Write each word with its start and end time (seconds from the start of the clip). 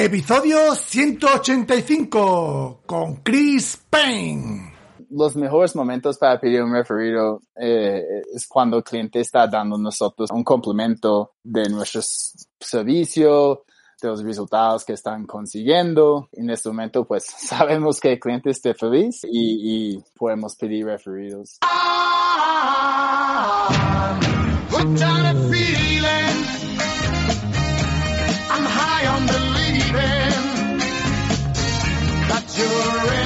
Episodio 0.00 0.76
185 0.76 2.82
con 2.86 3.16
Chris 3.16 3.82
Payne. 3.90 4.72
Los 5.10 5.34
mejores 5.34 5.74
momentos 5.74 6.18
para 6.18 6.38
pedir 6.38 6.62
un 6.62 6.72
referido 6.72 7.42
eh, 7.60 8.04
es 8.32 8.46
cuando 8.46 8.76
el 8.76 8.84
cliente 8.84 9.18
está 9.18 9.48
dando 9.48 9.74
a 9.74 9.80
nosotros 9.80 10.30
un 10.30 10.44
complemento 10.44 11.32
de 11.42 11.68
nuestro 11.68 12.00
servicio, 12.60 13.64
de 14.00 14.08
los 14.08 14.22
resultados 14.22 14.84
que 14.84 14.92
están 14.92 15.26
consiguiendo. 15.26 16.28
En 16.30 16.48
este 16.50 16.68
momento, 16.68 17.04
pues 17.04 17.24
sabemos 17.36 17.98
que 17.98 18.12
el 18.12 18.20
cliente 18.20 18.50
esté 18.50 18.74
feliz 18.74 19.24
y, 19.24 19.96
y 19.96 20.04
podemos 20.16 20.54
pedir 20.54 20.86
referidos. 20.86 21.58
in 25.50 25.97
You're 32.58 33.17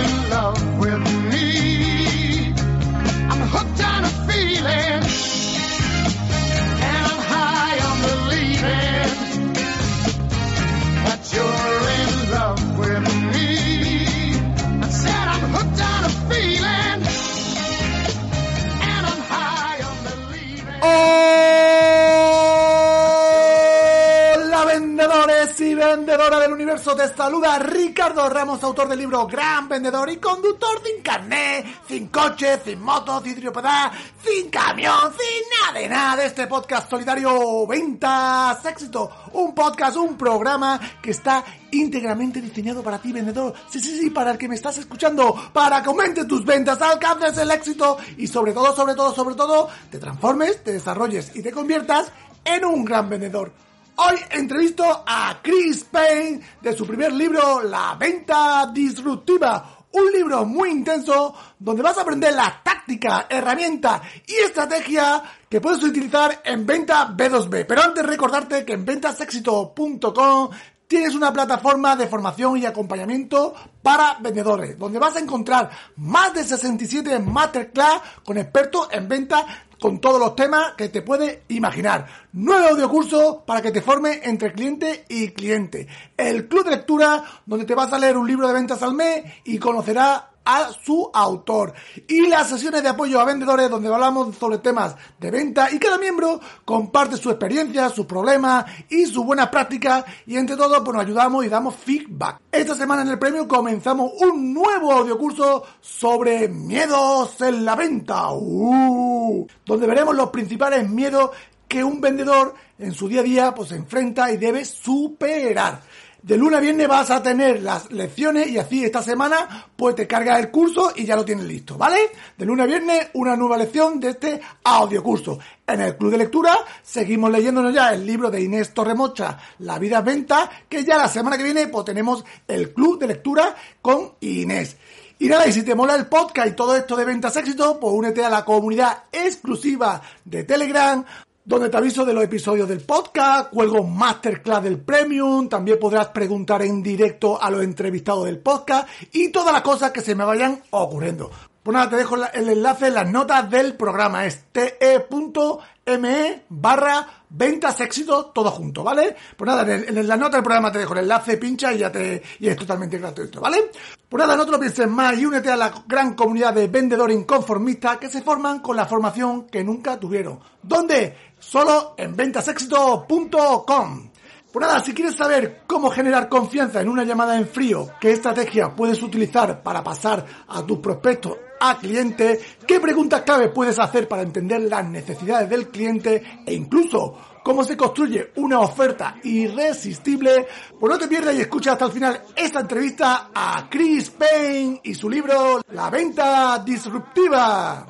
universo, 26.73 26.97
te 26.97 27.09
saluda 27.15 27.59
Ricardo 27.59 28.27
Ramos, 28.31 28.63
autor 28.63 28.89
del 28.89 29.01
libro 29.01 29.27
Gran 29.27 29.69
Vendedor 29.69 30.09
y 30.09 30.17
conductor 30.17 30.81
sin 30.83 31.03
carnet, 31.03 31.67
sin 31.87 32.09
coche, 32.09 32.61
sin 32.65 32.81
moto, 32.81 33.21
sin 33.23 33.35
tripodad, 33.35 33.93
sin 34.25 34.49
camión, 34.49 35.13
sin 35.13 35.51
nada 35.51 35.79
de 35.79 35.89
nada 35.89 36.25
este 36.25 36.47
podcast 36.47 36.89
solidario 36.89 37.67
Ventas 37.67 38.65
Éxito, 38.65 39.11
un 39.35 39.55
podcast, 39.55 39.97
un 39.97 40.17
programa 40.17 40.81
que 41.03 41.11
está 41.11 41.45
íntegramente 41.73 42.41
diseñado 42.41 42.83
para 42.83 42.99
ti 42.99 43.13
vendedor, 43.13 43.53
sí, 43.69 43.79
sí, 43.79 43.99
sí, 43.99 44.09
para 44.09 44.31
el 44.31 44.39
que 44.39 44.49
me 44.49 44.55
estás 44.55 44.79
escuchando, 44.79 45.51
para 45.53 45.83
que 45.83 45.89
aumentes 45.89 46.27
tus 46.27 46.43
ventas, 46.43 46.81
alcances 46.81 47.37
el 47.37 47.51
éxito 47.51 47.99
y 48.17 48.27
sobre 48.27 48.55
todo, 48.55 48.75
sobre 48.75 48.95
todo, 48.95 49.15
sobre 49.15 49.35
todo, 49.35 49.69
te 49.91 49.99
transformes, 49.99 50.65
te 50.65 50.73
desarrolles 50.73 51.37
y 51.37 51.43
te 51.43 51.53
conviertas 51.53 52.11
en 52.45 52.65
un 52.65 52.83
gran 52.83 53.11
vendedor. 53.11 53.53
Hoy 53.95 54.17
entrevisto 54.31 55.05
a 55.07 55.39
Chris 55.43 55.85
Payne 55.85 56.41
de 56.63 56.73
su 56.73 56.87
primer 56.87 57.13
libro, 57.13 57.63
La 57.63 57.95
Venta 57.99 58.71
Disruptiva. 58.73 59.87
Un 59.93 60.11
libro 60.11 60.47
muy 60.47 60.71
intenso 60.71 61.35
donde 61.59 61.83
vas 61.83 61.99
a 61.99 62.01
aprender 62.01 62.33
la 62.33 62.63
táctica, 62.65 63.27
herramienta 63.29 64.01
y 64.27 64.33
estrategia 64.47 65.23
que 65.47 65.61
puedes 65.61 65.83
utilizar 65.83 66.41
en 66.43 66.65
venta 66.65 67.15
B2B. 67.15 67.67
Pero 67.69 67.83
antes 67.83 68.07
recordarte 68.07 68.65
que 68.65 68.73
en 68.73 68.87
ventasexito.com 68.87 70.51
tienes 70.93 71.15
una 71.15 71.33
plataforma 71.33 71.97
de 71.97 72.07
formación 72.07 72.59
y 72.59 72.67
acompañamiento 72.67 73.55
para 73.83 74.19
vendedores, 74.21 74.79
donde 74.79 74.99
vas 74.99 75.17
a 75.17 75.21
encontrar 75.21 75.71
más 75.97 76.35
de 76.35 76.45
67 76.45 77.19
masterclass 77.19 78.03
con 78.23 78.37
expertos 78.37 78.89
en 78.93 79.09
venta 79.09 79.47
con 79.81 80.03
todos 80.03 80.21
los 80.21 80.37
temas 80.37 80.75
que 80.77 80.91
te 80.91 81.01
puedes 81.01 81.39
imaginar. 81.49 82.07
Nuevo 82.35 82.69
audiocurso 82.69 83.43
para 83.47 83.63
que 83.63 83.71
te 83.71 83.81
forme 83.81 84.21
entre 84.25 84.53
cliente 84.53 85.07
y 85.09 85.29
cliente. 85.29 85.89
El 86.15 86.47
club 86.47 86.67
de 86.67 86.73
lectura 86.73 87.25
donde 87.47 87.65
te 87.65 87.75
vas 87.75 87.91
a 87.91 87.99
leer 87.99 88.19
un 88.19 88.29
libro 88.29 88.47
de 88.47 88.53
ventas 88.53 88.83
al 88.83 88.93
mes 88.93 89.25
y 89.45 89.57
conocerás 89.59 90.25
a 90.45 90.71
su 90.73 91.11
autor. 91.13 91.73
Y 92.09 92.27
las 92.29 92.49
sesiones 92.49 92.83
de 92.83 92.89
apoyo 92.89 93.21
a 93.21 93.25
vendedores 93.25 93.71
donde 93.71 93.93
hablamos 93.93 94.37
sobre 94.37 94.59
temas 94.59 94.97
de 95.19 95.31
venta 95.31 95.71
y 95.71 95.79
cada 95.79 95.99
miembro 95.99 96.41
comparte 96.65 97.17
su 97.17 97.31
experiencia, 97.31 97.89
sus 97.89 98.07
problemas 98.07 98.67
y 98.89 99.07
sus 99.07 99.25
buenas 99.25 99.49
prácticas 99.49 100.05
y 100.27 100.37
entre 100.37 100.57
todos 100.57 100.81
pues 100.81 100.95
nos 100.95 101.05
ayudamos 101.05 101.45
y 101.45 101.49
damos 101.49 101.77
feedback. 101.77 102.41
Esta 102.51 102.75
semana 102.75 103.03
en 103.03 103.09
el 103.09 103.19
premio 103.19 103.47
comenzamos 103.47 104.13
un 104.21 104.53
nuevo 104.53 104.93
audiocurso 104.93 105.65
sobre 105.81 106.49
miedos 106.49 107.41
en 107.41 107.65
la 107.65 107.77
venta. 107.77 108.33
Uh, 108.33 109.47
donde 109.65 109.87
veremos 109.87 110.15
los 110.15 110.31
principales 110.31 110.89
miedos 110.89 111.31
que 111.73 111.83
un 111.83 112.03
vendedor 112.03 112.55
en 112.79 112.93
su 112.93 113.09
día 113.09 113.21
a 113.21 113.23
día 113.23 113.55
pues 113.55 113.71
se 113.71 113.77
enfrenta 113.77 114.31
y 114.31 114.37
debe 114.37 114.65
superar. 114.65 115.81
De 116.23 116.37
lunes 116.37 116.59
a 116.59 116.61
viernes 116.61 116.87
vas 116.87 117.11
a 117.11 117.21
tener 117.21 117.63
las 117.63 117.91
lecciones 117.91 118.47
y 118.47 118.57
así 118.57 118.85
esta 118.85 119.03
semana 119.03 119.67
pues 119.75 119.97
te 119.97 120.07
cargas 120.07 120.39
el 120.39 120.53
curso 120.53 120.93
y 120.95 121.05
ya 121.05 121.17
lo 121.17 121.25
tienes 121.25 121.47
listo, 121.47 121.77
¿vale? 121.77 121.99
De 122.39 122.47
lunes 122.47 122.63
a 122.63 122.67
viernes 122.69 123.09
una 123.15 123.35
nueva 123.35 123.57
lección 123.57 123.99
de 123.99 124.11
este 124.11 124.41
audiocurso. 124.63 125.41
En 125.67 125.81
el 125.81 125.97
club 125.97 126.13
de 126.13 126.19
lectura 126.19 126.57
seguimos 126.81 127.33
leyéndonos 127.33 127.75
ya 127.75 127.93
el 127.93 128.07
libro 128.07 128.31
de 128.31 128.41
Inés 128.41 128.73
Torremocha, 128.73 129.37
La 129.59 129.81
vida 129.81 129.99
es 129.99 130.05
venta, 130.05 130.49
que 130.69 130.85
ya 130.85 130.97
la 130.97 131.09
semana 131.09 131.37
que 131.37 131.43
viene 131.43 131.67
pues 131.67 131.85
tenemos 131.87 132.25
el 132.47 132.73
club 132.73 133.01
de 133.01 133.09
lectura 133.09 133.57
con 133.81 134.13
Inés. 134.21 134.77
Y 135.19 135.27
nada, 135.27 135.49
y 135.49 135.53
si 135.53 135.65
te 135.65 135.75
mola 135.75 135.97
el 135.97 136.07
podcast 136.07 136.49
y 136.49 136.53
todo 136.53 136.77
esto 136.77 136.95
de 136.95 137.05
ventas 137.05 137.37
éxito, 137.37 137.81
pues 137.81 137.93
únete 137.93 138.25
a 138.25 138.31
la 138.31 138.45
comunidad 138.45 139.05
exclusiva 139.11 140.01
de 140.25 140.45
Telegram, 140.45 141.05
donde 141.45 141.69
te 141.69 141.77
aviso 141.77 142.05
de 142.05 142.13
los 142.13 142.23
episodios 142.23 142.69
del 142.69 142.81
podcast, 142.81 143.51
cuelgo 143.51 143.83
masterclass 143.85 144.63
del 144.63 144.81
premium, 144.81 145.49
también 145.49 145.79
podrás 145.79 146.09
preguntar 146.09 146.63
en 146.63 146.83
directo 146.83 147.41
a 147.41 147.51
los 147.51 147.63
entrevistados 147.63 148.27
del 148.27 148.39
podcast 148.39 148.89
y 149.13 149.31
todas 149.31 149.53
las 149.53 149.63
cosas 149.63 149.91
que 149.91 150.01
se 150.01 150.15
me 150.15 150.25
vayan 150.25 150.63
ocurriendo. 150.71 151.31
Pues 151.63 151.75
nada, 151.75 151.91
te 151.91 151.97
dejo 151.97 152.17
el 152.17 152.49
enlace 152.49 152.89
en 152.89 152.95
las 152.95 153.09
notas 153.09 153.49
del 153.49 153.77
programa, 153.77 154.27
es 154.27 154.47
te.me 154.51 156.43
barra 156.49 157.07
ventas 157.31 157.81
éxito 157.81 158.27
todo 158.35 158.51
junto, 158.51 158.83
¿vale? 158.83 159.15
Pues 159.37 159.47
nada, 159.47 159.73
en, 159.73 160.09
las 160.09 160.19
notas 160.19 160.35
del 160.35 160.43
programa 160.43 160.73
te 160.73 160.81
dejo 160.81 160.95
el 160.95 161.01
enlace, 161.01 161.37
pincha 161.37 161.73
y 161.73 161.79
ya 161.79 161.93
te 161.93 162.21
y 162.41 162.49
es 162.49 162.57
totalmente 162.57 162.99
gratuito, 162.99 163.41
¿vale? 163.41 163.71
Pues 164.09 164.21
nada, 164.21 164.37
no 164.37 164.45
te 164.45 164.51
lo 164.51 164.59
pienses 164.59 164.89
más 164.89 165.17
y 165.17 165.25
únete 165.25 165.51
a 165.51 165.57
la 165.57 165.73
gran 165.87 166.15
comunidad 166.15 166.53
de 166.53 166.67
vendedores 166.67 167.17
inconformistas 167.17 167.99
que 167.99 168.09
se 168.09 168.23
forman 168.23 168.59
con 168.59 168.77
la 168.77 168.87
formación 168.87 169.47
que 169.47 169.63
nunca 169.63 170.01
tuvieron. 170.01 170.41
¿Dónde? 170.63 171.32
Solo 171.43 171.95
en 171.99 172.15
ventasexito.com. 172.17 174.11
Pues 174.53 174.67
nada, 174.67 174.81
si 174.81 174.95
quieres 174.95 175.17
saber 175.17 175.63
cómo 175.67 175.91
generar 175.91 176.29
confianza 176.29 176.81
en 176.81 176.89
una 176.89 177.05
llamada 177.05 177.37
en 177.37 177.49
frío, 177.49 177.89
qué 178.01 178.13
estrategia 178.13 178.77
puedes 178.77 179.03
utilizar 179.03 179.63
para 179.63 179.83
pasar 179.83 180.25
a 180.47 180.65
tus 180.65 180.79
prospectos 180.79 181.39
a 181.59 181.79
cliente, 181.79 182.41
qué 182.67 182.79
preguntas 182.79 183.23
clave 183.23 183.49
puedes 183.49 183.79
hacer 183.79 184.07
para 184.07 184.23
entender 184.23 184.61
las 184.63 184.85
necesidades 184.85 185.49
del 185.49 185.69
cliente 185.69 186.43
e 186.47 186.55
incluso 186.55 187.17
cómo 187.43 187.65
se 187.65 187.77
construye 187.77 188.31
una 188.37 188.61
oferta 188.61 189.17
irresistible, 189.25 190.47
pues 190.79 190.93
no 190.93 190.99
te 190.99 191.09
pierdas 191.09 191.35
y 191.35 191.41
escucha 191.41 191.73
hasta 191.73 191.87
el 191.87 191.93
final 191.93 192.23
esta 192.37 192.61
entrevista 192.61 193.31
a 193.35 193.69
Chris 193.69 194.11
Payne 194.11 194.81
y 194.85 194.95
su 194.95 195.09
libro 195.09 195.61
La 195.73 195.91
venta 195.91 196.63
disruptiva. 196.65 197.87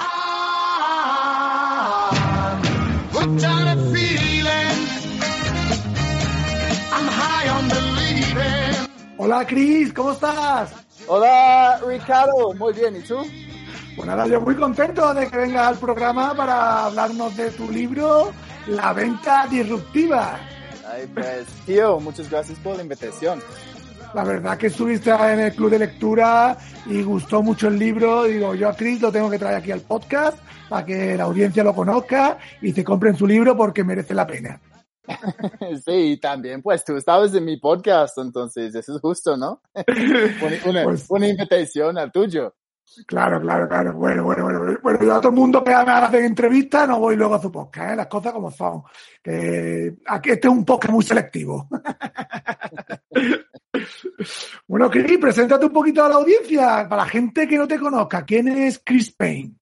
Hooked 3.23 3.45
on 3.45 3.69
a 3.69 3.77
feeling. 3.95 4.79
I'm 6.91 7.07
high 7.07 7.49
on 7.51 7.69
believing. 7.69 8.89
Hola 9.17 9.47
Chris, 9.47 9.93
¿cómo 9.93 10.11
estás? 10.11 10.73
Hola 11.07 11.79
Ricardo, 11.87 12.53
muy 12.55 12.73
bien, 12.73 12.97
¿y 12.97 13.01
tú? 13.03 13.25
Pues 13.95 14.09
nada, 14.09 14.27
yo 14.27 14.41
muy 14.41 14.57
contento 14.57 15.15
de 15.15 15.29
que 15.29 15.37
vengas 15.37 15.69
al 15.69 15.77
programa 15.77 16.35
para 16.35 16.87
hablarnos 16.87 17.37
de 17.37 17.53
tu 17.53 17.71
libro 17.71 18.33
La 18.67 18.93
venta 18.93 19.47
disruptiva. 19.49 20.41
Ay, 20.93 21.09
pues, 21.15 21.47
tío, 21.65 22.01
muchas 22.01 22.29
gracias 22.29 22.59
por 22.59 22.75
la 22.75 22.83
invitación. 22.83 23.41
La 24.15 24.25
verdad 24.25 24.59
que 24.59 24.67
estuviste 24.67 25.11
en 25.11 25.39
el 25.39 25.55
club 25.55 25.71
de 25.71 25.79
lectura 25.79 26.57
y 26.87 27.05
gustó 27.05 27.41
mucho 27.41 27.69
el 27.69 27.79
libro. 27.79 28.25
Digo, 28.25 28.57
yo 28.57 28.69
a 28.69 28.75
Chris 28.75 29.01
lo 29.01 29.13
tengo 29.13 29.31
que 29.31 29.39
traer 29.39 29.59
aquí 29.59 29.71
al 29.71 29.83
podcast 29.83 30.39
para 30.73 30.87
que 30.87 31.19
la 31.19 31.25
audiencia 31.25 31.63
lo 31.63 31.75
conozca 31.75 32.39
y 32.63 32.73
se 32.73 32.83
compren 32.83 33.15
su 33.15 33.27
libro 33.27 33.55
porque 33.55 33.85
merece 33.85 34.15
la 34.15 34.27
pena. 34.27 34.59
sí, 35.85 36.17
también, 36.17 36.63
pues 36.63 36.83
tú 36.83 36.97
estabas 36.97 37.35
en 37.35 37.45
mi 37.45 37.59
podcast, 37.59 38.17
entonces 38.17 38.75
eso 38.75 38.95
es 38.95 39.01
justo, 39.03 39.37
¿no? 39.37 39.61
una, 40.67 40.85
Pues- 40.85 41.05
una 41.11 41.29
invitación 41.29 41.99
al 41.99 42.11
tuyo. 42.11 42.55
Claro, 43.07 43.41
claro, 43.41 43.69
claro. 43.69 43.93
Bueno, 43.95 44.25
bueno, 44.25 44.45
bueno. 44.45 44.79
Bueno, 44.83 44.99
yo 45.03 45.15
a 45.15 45.21
todo 45.21 45.29
el 45.29 45.39
mundo 45.39 45.63
que 45.63 45.71
me 45.71 45.77
hace 45.77 46.27
entrevistas 46.27 46.89
no 46.89 46.99
voy 47.01 47.17
luego 47.17 47.37
a 47.37 47.41
su 47.41 47.51
podcast, 47.51 47.93
¿eh? 47.93 47.97
las 47.97 48.07
cosas 48.07 48.33
como 48.33 48.51
son. 48.51 48.83
Que 49.23 49.95
aquí 50.07 50.31
este 50.31 50.49
es 50.49 50.53
un 50.53 50.65
podcast 50.65 50.93
muy 50.93 51.05
selectivo. 51.05 51.69
bueno, 54.67 54.91
Chris, 54.91 55.19
preséntate 55.19 55.67
un 55.67 55.73
poquito 55.73 56.05
a 56.05 56.09
la 56.09 56.17
audiencia, 56.17 56.87
para 56.89 57.05
la 57.05 57.09
gente 57.09 57.47
que 57.47 57.57
no 57.57 57.67
te 57.67 57.79
conozca. 57.79 58.25
¿Quién 58.27 58.49
es 58.49 58.83
Chris 58.85 59.11
Payne? 59.13 59.55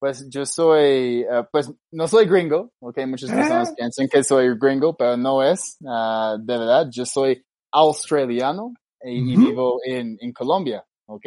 Pues 0.00 0.28
yo 0.30 0.46
soy, 0.46 1.22
eh, 1.22 1.44
pues 1.50 1.72
no 1.90 2.06
soy 2.06 2.26
gringo, 2.26 2.70
ok, 2.80 2.98
muchas 3.06 3.30
Ah. 3.30 3.34
personas 3.34 3.74
piensan 3.76 4.06
que 4.08 4.22
soy 4.22 4.56
gringo, 4.58 4.96
pero 4.96 5.16
no 5.16 5.42
es, 5.42 5.76
ah, 5.86 6.36
de 6.40 6.58
verdad, 6.58 6.86
yo 6.90 7.04
soy 7.04 7.44
australiano 7.72 8.72
y, 9.02 9.36
vivo 9.36 9.78
en, 9.84 10.16
en 10.20 10.32
Colombia, 10.32 10.84
ok, 11.06 11.24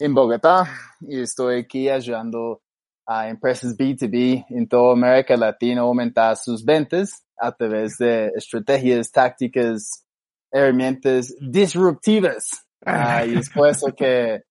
en 0.00 0.14
Bogotá 0.14 0.66
y 1.00 1.20
estoy 1.20 1.60
aquí 1.60 1.88
ayudando 1.88 2.60
a 3.06 3.28
empresas 3.28 3.76
B2B 3.76 4.46
en 4.50 4.68
toda 4.68 4.92
América 4.92 5.36
Latina 5.36 5.80
a 5.80 5.84
aumentar 5.84 6.36
sus 6.36 6.64
ventas 6.64 7.24
a 7.36 7.50
través 7.52 7.96
de 7.98 8.30
estrategias, 8.36 9.10
tácticas, 9.10 10.04
herramientas 10.52 11.34
disruptivas. 11.40 12.50
Ah, 12.84 13.24
y 13.26 13.36
es 13.36 13.50
por 13.50 13.68
eso 13.68 13.92
que, 13.94 14.42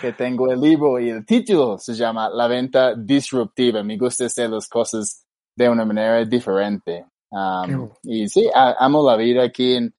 que 0.00 0.12
tengo 0.12 0.50
el 0.50 0.60
libro 0.60 0.98
y 0.98 1.10
el 1.10 1.24
título 1.26 1.78
se 1.78 1.94
llama 1.94 2.28
La 2.28 2.46
venta 2.46 2.94
disruptiva. 2.94 3.82
Me 3.82 3.96
gusta 3.96 4.26
hacer 4.26 4.50
las 4.50 4.68
cosas 4.68 5.24
de 5.56 5.68
una 5.68 5.84
manera 5.84 6.24
diferente. 6.24 7.04
Um, 7.30 7.90
y 8.04 8.28
sí, 8.28 8.48
a- 8.54 8.76
amo 8.78 9.06
la 9.08 9.16
vida 9.16 9.42
aquí 9.44 9.74
en, 9.74 9.94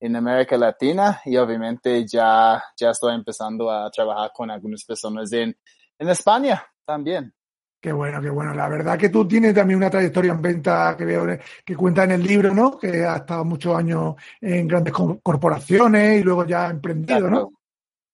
en 0.00 0.16
América 0.16 0.56
Latina 0.56 1.20
y 1.24 1.36
obviamente 1.36 2.04
ya, 2.06 2.62
ya 2.76 2.90
estoy 2.90 3.14
empezando 3.14 3.70
a 3.70 3.90
trabajar 3.90 4.32
con 4.34 4.50
algunas 4.50 4.84
personas 4.84 5.32
en, 5.32 5.56
en 5.98 6.08
España 6.08 6.64
también. 6.84 7.32
Qué 7.80 7.92
bueno, 7.92 8.20
qué 8.20 8.30
bueno. 8.30 8.54
La 8.54 8.68
verdad 8.68 8.96
que 8.96 9.08
tú 9.08 9.26
tienes 9.26 9.54
también 9.54 9.76
una 9.78 9.90
trayectoria 9.90 10.32
en 10.32 10.40
venta 10.42 10.94
que 10.96 11.04
veo 11.04 11.26
que 11.64 11.74
cuenta 11.76 12.04
en 12.04 12.12
el 12.12 12.22
libro, 12.22 12.54
¿no? 12.54 12.78
Que 12.78 13.04
has 13.04 13.20
estado 13.22 13.44
muchos 13.44 13.76
años 13.76 14.14
en 14.40 14.68
grandes 14.68 14.92
co- 14.92 15.18
corporaciones 15.20 16.20
y 16.20 16.22
luego 16.22 16.44
ya 16.46 16.68
emprendido, 16.68 17.28
¿no? 17.28 17.52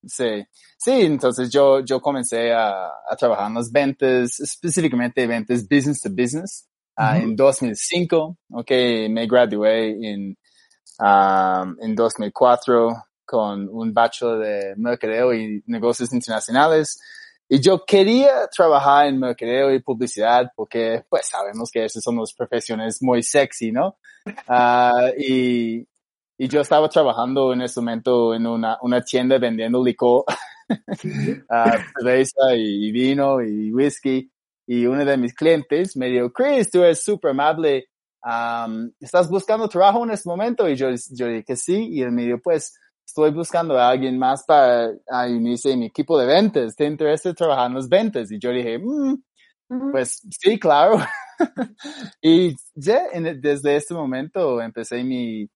Sí, 0.09 0.45
sí, 0.79 1.03
entonces 1.03 1.51
yo, 1.51 1.81
yo 1.81 2.01
comencé 2.01 2.53
a, 2.53 2.87
a 3.09 3.17
trabajar 3.17 3.49
en 3.49 3.55
las 3.55 3.71
ventas, 3.71 4.41
específicamente 4.41 5.27
ventas 5.27 5.69
business 5.69 6.01
to 6.01 6.11
business, 6.11 6.67
ah, 6.97 7.17
Ujú. 7.17 7.25
en 7.25 7.37
2005, 7.37 8.39
ok, 8.51 8.71
me 9.11 9.27
gradué 9.27 9.91
en, 10.11 10.37
um, 10.99 11.77
en 11.81 11.95
2004 11.95 13.05
con 13.25 13.69
un 13.69 13.93
bachelor 13.93 14.39
de 14.39 14.75
mercadeo 14.77 15.35
y 15.35 15.63
negocios 15.67 16.13
internacionales. 16.15 16.99
Y 17.47 17.61
yo 17.61 17.85
quería 17.85 18.47
trabajar 18.49 19.07
en 19.07 19.21
mercadeo 19.21 19.73
y 19.73 19.81
publicidad 19.81 20.51
porque, 20.57 21.05
pues, 21.09 21.29
sabemos 21.29 21.71
que 21.71 21.85
esas 21.85 22.03
son 22.03 22.17
las 22.17 22.33
profesiones 22.33 23.03
muy 23.03 23.23
sexy, 23.23 23.71
¿no? 23.71 23.97
Ah, 24.49 25.11
y, 25.17 25.87
y 26.39 26.49
yo 26.49 26.61
estaba 26.61 26.89
trabajando 26.89 27.53
en 27.53 27.63
ese 27.63 27.81
momento 27.81 28.35
en 28.35 28.47
una, 28.47 28.79
una 28.83 29.03
tienda 29.03 29.39
vendiendo 29.39 29.85
licor, 29.85 30.25
ah, 31.51 31.73
cerveza 31.97 32.55
y, 32.57 32.91
vino 32.93 33.41
y 33.43 33.73
whisky. 33.73 34.31
Y 34.67 34.87
uno 34.87 35.05
de 35.05 35.17
mis 35.17 35.35
clientes 35.35 35.97
me 35.97 36.07
dijo, 36.09 36.31
Chris, 36.33 36.71
tú 36.71 36.83
eres 36.83 37.03
súper 37.03 37.31
amable. 37.31 37.87
am, 38.23 38.93
¿Estás 39.01 39.29
buscando 39.31 39.69
trabajo 39.69 40.05
en 40.05 40.11
este 40.11 40.29
momento? 40.29 40.69
Y 40.69 40.77
yo, 40.77 40.89
yo 41.13 41.27
dije 41.29 41.45
que 41.45 41.57
sí. 41.57 41.89
Y 41.91 42.03
él 42.03 42.13
me 42.13 42.25
dijo, 42.27 42.39
pues, 42.43 42.75
estoy 43.07 43.31
buscando 43.31 43.79
a 43.79 43.89
alguien 43.89 44.19
más 44.19 44.45
para 44.45 44.91
ah, 45.11 45.27
unirse 45.27 45.73
en 45.73 45.81
mi 45.81 45.87
equipo 45.87 46.19
de 46.19 46.27
ventas. 46.27 46.77
¿Te 46.77 46.85
interesa 46.85 47.33
trabajar 47.35 47.69
en 47.69 47.77
las 47.77 47.89
ventas? 47.89 48.31
Y 48.31 48.39
yo 48.39 48.51
dije, 48.51 48.79
"Mm, 48.79 49.17
pues 49.93 50.21
sí, 50.31 50.59
claro. 50.59 50.99
y 52.23 52.55
ya 52.75 53.07
el- 53.13 53.41
desde 53.41 53.77
este 53.77 53.95
momento 53.95 54.61
empecé 54.61 55.03
mi, 55.05 55.49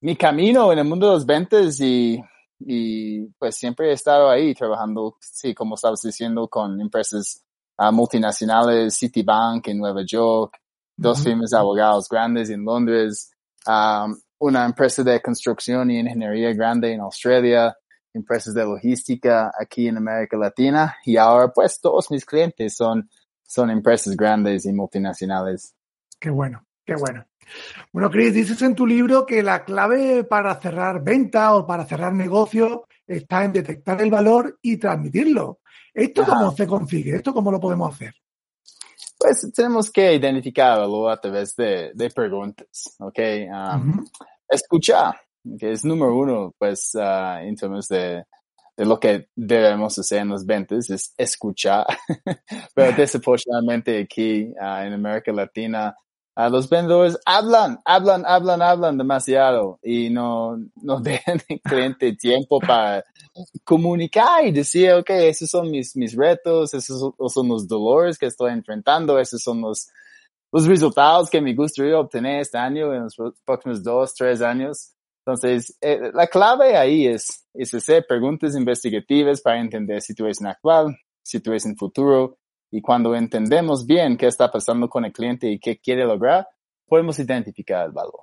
mi 0.00 0.16
camino 0.16 0.72
en 0.72 0.78
el 0.78 0.84
mundo 0.84 1.08
de 1.08 1.14
las 1.14 1.26
ventas 1.26 1.80
y, 1.80 2.22
y 2.60 3.26
pues 3.38 3.56
siempre 3.56 3.90
he 3.90 3.92
estado 3.92 4.30
ahí 4.30 4.54
trabajando, 4.54 5.16
sí, 5.20 5.54
como 5.54 5.74
estabas 5.74 6.02
diciendo, 6.02 6.48
con 6.48 6.80
empresas 6.80 7.44
ah, 7.76 7.90
multinacionales, 7.90 8.96
Citibank 8.96 9.68
en 9.68 9.78
Nueva 9.78 10.02
York, 10.06 10.58
dos 10.96 11.20
Ujú. 11.20 11.30
firmas 11.30 11.50
de 11.50 11.58
abogados 11.58 12.08
grandes 12.08 12.50
en 12.50 12.64
Londres, 12.64 13.30
um, 13.66 14.16
una 14.38 14.64
empresa 14.64 15.02
de 15.02 15.20
construcción 15.20 15.90
y 15.90 15.98
ingeniería 15.98 16.52
grande 16.52 16.92
en 16.92 17.00
Australia, 17.00 17.76
empresas 18.14 18.54
de 18.54 18.64
logística 18.64 19.52
aquí 19.58 19.88
en 19.88 19.96
América 19.96 20.36
Latina 20.36 20.96
y 21.04 21.16
ahora 21.16 21.52
pues 21.52 21.80
todos 21.80 22.10
mis 22.10 22.24
clientes 22.24 22.76
son, 22.76 23.08
son 23.42 23.70
empresas 23.70 24.16
grandes 24.16 24.64
y 24.66 24.72
multinacionales. 24.72 25.74
Qué 26.20 26.30
bueno, 26.30 26.64
qué 26.84 26.94
bueno. 26.94 27.27
Bueno, 27.92 28.10
Chris, 28.10 28.34
dices 28.34 28.60
en 28.62 28.74
tu 28.74 28.86
libro 28.86 29.26
que 29.26 29.42
la 29.42 29.64
clave 29.64 30.24
para 30.24 30.54
cerrar 30.60 31.02
venta 31.02 31.54
o 31.54 31.66
para 31.66 31.84
cerrar 31.86 32.12
negocio 32.12 32.86
está 33.06 33.44
en 33.44 33.52
detectar 33.52 34.00
el 34.02 34.10
valor 34.10 34.58
y 34.62 34.76
transmitirlo. 34.76 35.60
¿Esto 35.92 36.22
Ajá. 36.22 36.32
cómo 36.32 36.52
se 36.52 36.66
consigue? 36.66 37.16
¿Esto 37.16 37.32
cómo 37.32 37.50
lo 37.50 37.58
podemos 37.58 37.94
hacer? 37.94 38.14
Pues 39.18 39.50
tenemos 39.52 39.90
que 39.90 40.14
identificarlo 40.14 41.08
a 41.08 41.20
través 41.20 41.56
de, 41.56 41.90
de 41.92 42.10
preguntas, 42.10 42.94
¿ok? 43.00 43.18
Um, 43.50 43.90
Ujú. 43.90 44.04
escuchar, 44.48 45.20
que 45.58 45.72
es 45.72 45.84
número 45.84 46.14
uno, 46.14 46.54
pues, 46.56 46.92
ah, 46.94 47.40
en 47.42 47.56
términos 47.56 47.88
de, 47.88 48.22
de 48.76 48.84
lo 48.86 49.00
que 49.00 49.28
debemos 49.34 49.98
hacer 49.98 50.20
en 50.20 50.28
las 50.28 50.46
ventas, 50.46 50.88
es 50.88 51.12
escuchar. 51.16 51.84
Pero 52.74 52.92
desafortunadamente 52.96 54.00
aquí 54.00 54.54
ah, 54.60 54.86
en 54.86 54.92
América 54.92 55.32
Latina, 55.32 55.96
ah, 56.38 56.48
los 56.48 56.68
vendedores 56.70 57.18
hablan, 57.26 57.80
hablan, 57.84 58.24
hablan, 58.26 58.62
hablan 58.62 58.96
demasiado 58.98 59.78
y 59.82 60.10
no, 60.10 60.56
no 60.76 61.00
dejan 61.02 61.40
al 61.50 61.60
cliente 61.60 62.12
tiempo 62.14 62.60
para 62.60 63.04
comunicar 63.64 64.46
y 64.46 64.52
decir, 64.52 64.92
ok, 64.92 65.10
esos 65.10 65.50
son 65.50 65.70
mis, 65.70 65.96
mis 65.96 66.14
retos, 66.16 66.74
esos 66.74 67.12
son- 67.32 67.48
los 67.48 67.66
dolores 67.68 68.18
que 68.18 68.26
estoy 68.26 68.52
enfrentando, 68.52 69.18
esos 69.18 69.42
son 69.42 69.60
los, 69.60 69.88
los 70.52 70.66
resultados 70.66 71.30
que 71.30 71.40
me 71.40 71.54
gustaría 71.54 71.98
obtener 71.98 72.40
este 72.40 72.58
año 72.58 72.94
en 72.94 73.04
los 73.04 73.16
próximos 73.44 73.82
dos, 73.82 74.14
tres 74.14 74.40
años. 74.42 74.92
Entonces, 75.26 75.76
eh, 75.80 76.10
la 76.14 76.26
clave 76.26 76.76
ahí 76.76 77.06
es, 77.06 77.44
es 77.52 77.74
hacer 77.74 78.06
preguntas 78.08 78.56
investigativas 78.56 79.40
para 79.42 79.60
entender 79.60 80.00
situación 80.00 80.48
actual, 80.48 80.96
situación 81.22 81.76
futuro, 81.76 82.38
y 82.70 82.80
cuando 82.80 83.14
entendemos 83.14 83.86
bien 83.86 84.16
qué 84.16 84.26
está 84.26 84.50
pasando 84.50 84.88
con 84.88 85.04
el 85.04 85.12
cliente 85.12 85.48
y 85.48 85.58
qué 85.58 85.78
quiere 85.78 86.04
lograr, 86.04 86.46
podemos 86.86 87.18
identificar 87.18 87.86
el 87.86 87.92
valor. 87.92 88.20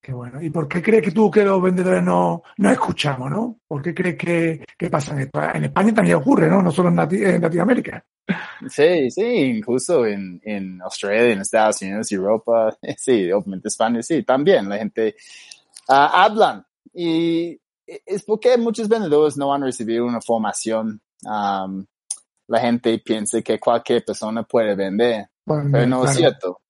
Qué 0.00 0.12
bueno. 0.12 0.42
¿Y 0.42 0.50
por 0.50 0.66
qué 0.66 0.82
crees 0.82 1.04
que 1.04 1.12
tú 1.12 1.30
que 1.30 1.44
los 1.44 1.62
vendedores 1.62 2.02
no, 2.02 2.42
no 2.58 2.70
escuchamos, 2.70 3.30
no? 3.30 3.60
¿Por 3.68 3.80
qué 3.82 3.94
crees 3.94 4.16
que, 4.16 4.64
que 4.76 4.90
pasa 4.90 5.14
en 5.14 5.20
España? 5.20 5.52
En 5.54 5.64
España 5.64 5.94
también 5.94 6.16
ocurre, 6.16 6.48
¿no? 6.48 6.60
No 6.60 6.72
solo 6.72 6.88
en, 6.88 6.96
Lati- 6.96 7.24
en 7.24 7.40
Latinoamérica. 7.40 8.04
Sí, 8.68 9.10
sí, 9.10 9.22
incluso 9.24 10.04
en, 10.06 10.40
en 10.44 10.80
Australia, 10.82 11.32
en 11.32 11.40
Estados 11.40 11.82
Unidos, 11.82 12.10
Europa, 12.10 12.76
sí, 12.96 13.30
obviamente 13.30 13.68
España, 13.68 14.02
sí, 14.02 14.24
también 14.24 14.68
la 14.68 14.78
gente 14.78 15.14
ah, 15.88 16.24
hablan. 16.24 16.64
Y 16.92 17.60
es 17.86 18.24
porque 18.24 18.56
muchos 18.58 18.88
vendedores 18.88 19.36
no 19.36 19.54
han 19.54 19.62
recibido 19.62 20.04
una 20.04 20.20
formación. 20.20 21.00
am, 21.26 21.86
la 22.48 22.60
gente 22.60 22.98
piensa 22.98 23.40
que 23.42 23.58
cualquier 23.58 24.04
persona 24.04 24.42
puede 24.42 24.74
vender, 24.74 25.28
pero 25.44 25.86
no 25.86 26.04
es 26.04 26.16
cierto, 26.16 26.60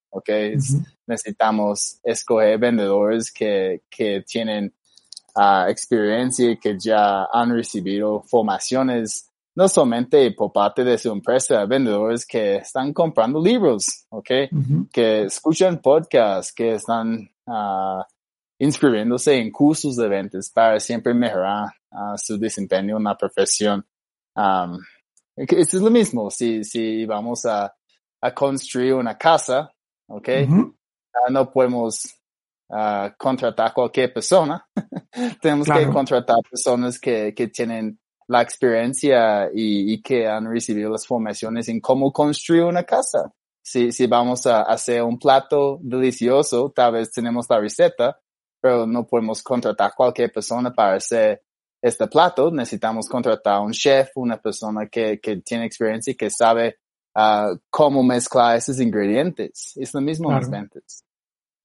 necesitamos 1.07 1.99
escoger 2.02 2.59
vendedores 2.59 3.33
que, 3.33 3.83
que 3.91 4.23
tienen 4.26 4.73
ah, 5.35 5.67
experiencia 5.69 6.50
y 6.50 6.59
que 6.59 6.79
ya 6.79 7.25
han 7.33 7.55
recibido 7.55 8.23
formaciones, 8.23 9.29
no 9.55 9.69
solamente 9.69 10.31
por 10.33 10.52
parte 10.52 10.85
de 10.85 10.99
su 10.99 11.11
empresa, 11.11 11.64
vendedores 11.67 12.26
que 12.26 12.57
están 12.57 12.93
comprando 12.93 13.43
libros, 13.43 14.07
¿ok? 14.11 14.31
Que 14.93 15.23
escuchan 15.25 15.81
podcasts, 15.81 16.52
que 16.52 16.75
están 16.75 17.31
ah, 17.47 18.07
inscribiéndose 18.59 19.37
en 19.37 19.50
cursos 19.50 19.97
de 19.97 20.09
ventas 20.09 20.50
para 20.50 20.79
siempre 20.79 21.14
mejorar 21.14 21.69
ah, 21.91 22.14
su 22.17 22.38
desempeño 22.38 22.97
en 22.97 23.05
la 23.05 23.17
profesión. 23.17 23.85
Um, 24.35 24.79
es 25.49 25.75
lo 25.75 25.90
mismo, 25.90 26.30
si, 26.30 26.64
si 26.64 27.04
vamos 27.06 27.44
a, 27.46 27.75
a 28.20 28.34
construir 28.34 28.94
una 28.94 29.16
casa, 29.18 29.72
¿ok? 30.08 30.28
No 31.30 31.50
podemos 31.50 32.02
ah, 32.70 33.14
contratar 33.18 33.72
cualquier 33.72 34.12
persona. 34.12 34.64
Tenemos 35.40 35.68
que 35.68 35.88
contratar 35.88 36.38
personas 36.49 36.99
que, 36.99 37.34
que 37.34 37.49
tienen 37.49 37.99
la 38.28 38.40
experiencia 38.40 39.50
y, 39.52 39.94
y 39.94 40.02
que 40.02 40.26
han 40.26 40.50
recibido 40.50 40.90
las 40.90 41.06
formaciones 41.06 41.68
en 41.68 41.80
cómo 41.80 42.12
construir 42.12 42.64
una 42.64 42.84
casa. 42.84 43.32
Si, 43.62 43.92
si 43.92 44.06
vamos 44.06 44.46
a 44.46 44.62
hacer 44.62 45.02
un 45.02 45.18
plato 45.18 45.78
delicioso, 45.82 46.72
tal 46.75 46.92
vez 46.92 47.12
tenemos 47.12 47.46
la 47.49 47.61
receta, 47.61 48.18
pero 48.61 48.87
no 48.87 49.06
podemos 49.06 49.42
contratar 49.42 49.92
cualquier 49.94 50.32
persona 50.32 50.72
para 50.72 50.94
hacer 50.94 51.42
este 51.82 52.06
plato. 52.06 52.50
Necesitamos 52.50 53.08
contratar 53.08 53.60
un 53.60 53.72
chef, 53.72 54.10
una 54.14 54.38
persona 54.40 54.86
que, 54.86 55.20
que 55.20 55.38
tiene 55.38 55.66
experiencia 55.66 56.12
y 56.12 56.16
que 56.16 56.30
sabe 56.30 56.78
ah, 57.14 57.52
cómo 57.68 58.02
mezclar 58.02 58.56
esos 58.56 58.80
ingredientes. 58.80 59.72
Es 59.76 59.92
lo 59.92 60.00
mismo 60.00 60.30
en 60.30 60.36
las 60.36 60.48
Claro. 60.48 60.62
ventas. 60.62 61.04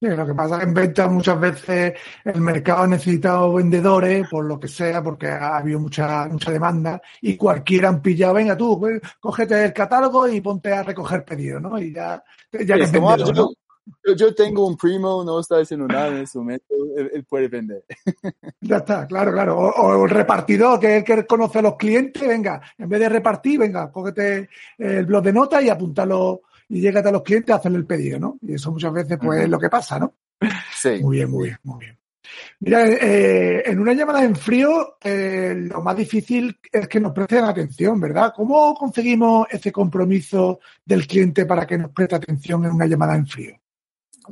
Sí, 0.00 0.06
lo 0.06 0.24
que 0.24 0.32
pasa 0.34 0.54
es 0.54 0.60
que 0.60 0.68
en 0.68 0.74
ventas 0.74 1.10
muchas 1.10 1.40
veces 1.40 1.94
el 2.24 2.40
mercado 2.40 2.84
ha 2.84 2.86
necesitado 2.86 3.54
vendedores, 3.54 4.28
por 4.28 4.44
lo 4.44 4.60
que 4.60 4.68
sea, 4.68 5.02
porque 5.02 5.26
ha 5.26 5.56
habido 5.56 5.80
mucha, 5.80 6.28
mucha 6.28 6.52
demanda 6.52 7.02
y 7.20 7.36
cualquiera 7.36 7.88
han 7.88 8.00
pillado, 8.00 8.34
venga 8.34 8.56
tú, 8.56 8.80
cógete 9.18 9.64
el 9.64 9.72
catálogo 9.72 10.28
y 10.28 10.40
ponte 10.40 10.72
a 10.72 10.84
recoger 10.84 11.24
pedidos, 11.24 11.62
¿no? 11.62 11.80
Y 11.80 11.92
ya, 11.92 12.22
ya 12.52 12.78
que 12.78 12.84
Es 12.84 12.92
es 12.92 12.92
como, 12.92 13.08
vendedor, 13.08 13.34
yo, 13.34 13.34
¿no? 13.34 13.50
Yo- 14.06 14.14
yo 14.14 14.34
tengo 14.34 14.66
un 14.66 14.76
primo, 14.76 15.22
no 15.24 15.40
está 15.40 15.56
haciendo 15.60 15.86
nada 15.86 16.08
en 16.08 16.18
ese 16.18 16.38
momento, 16.38 16.64
él, 16.96 17.10
él 17.14 17.24
puede 17.24 17.48
vender. 17.48 17.84
Ya 18.60 18.78
está, 18.78 19.06
claro, 19.06 19.32
claro. 19.32 19.58
O, 19.58 19.68
o 19.70 20.04
el 20.04 20.10
repartidor, 20.10 20.78
que 20.80 20.86
es 20.96 20.98
el 20.98 21.04
que 21.04 21.26
conoce 21.26 21.58
a 21.58 21.62
los 21.62 21.76
clientes, 21.76 22.26
venga, 22.26 22.60
en 22.76 22.88
vez 22.88 23.00
de 23.00 23.08
repartir, 23.08 23.58
venga, 23.58 23.90
cógete 23.90 24.48
el 24.78 25.06
blog 25.06 25.22
de 25.24 25.32
notas 25.32 25.62
y 25.64 25.68
apúntalo 25.70 26.42
y 26.68 26.80
llégate 26.80 27.08
a 27.08 27.12
los 27.12 27.22
clientes 27.22 27.52
a 27.52 27.56
hacerle 27.58 27.78
el 27.78 27.86
pedido, 27.86 28.18
¿no? 28.18 28.38
Y 28.42 28.54
eso 28.54 28.70
muchas 28.72 28.92
veces, 28.92 29.18
pues, 29.22 29.42
es 29.42 29.48
lo 29.48 29.58
que 29.58 29.68
pasa, 29.70 29.98
¿no? 29.98 30.14
Sí. 30.74 30.98
Muy 31.02 31.16
bien, 31.16 31.30
muy 31.30 31.44
bien, 31.48 31.58
muy 31.64 31.78
bien. 31.80 31.98
Mira, 32.60 32.86
eh, 32.86 33.62
en 33.64 33.78
una 33.80 33.94
llamada 33.94 34.22
en 34.22 34.36
frío, 34.36 34.96
eh, 35.02 35.54
lo 35.56 35.80
más 35.80 35.96
difícil 35.96 36.58
es 36.70 36.86
que 36.86 37.00
nos 37.00 37.12
presten 37.12 37.44
atención, 37.44 37.98
¿verdad? 38.00 38.32
¿Cómo 38.36 38.74
conseguimos 38.74 39.46
ese 39.50 39.72
compromiso 39.72 40.60
del 40.84 41.06
cliente 41.06 41.46
para 41.46 41.66
que 41.66 41.78
nos 41.78 41.90
preste 41.90 42.16
atención 42.16 42.64
en 42.66 42.72
una 42.72 42.86
llamada 42.86 43.16
en 43.16 43.26
frío? 43.26 43.56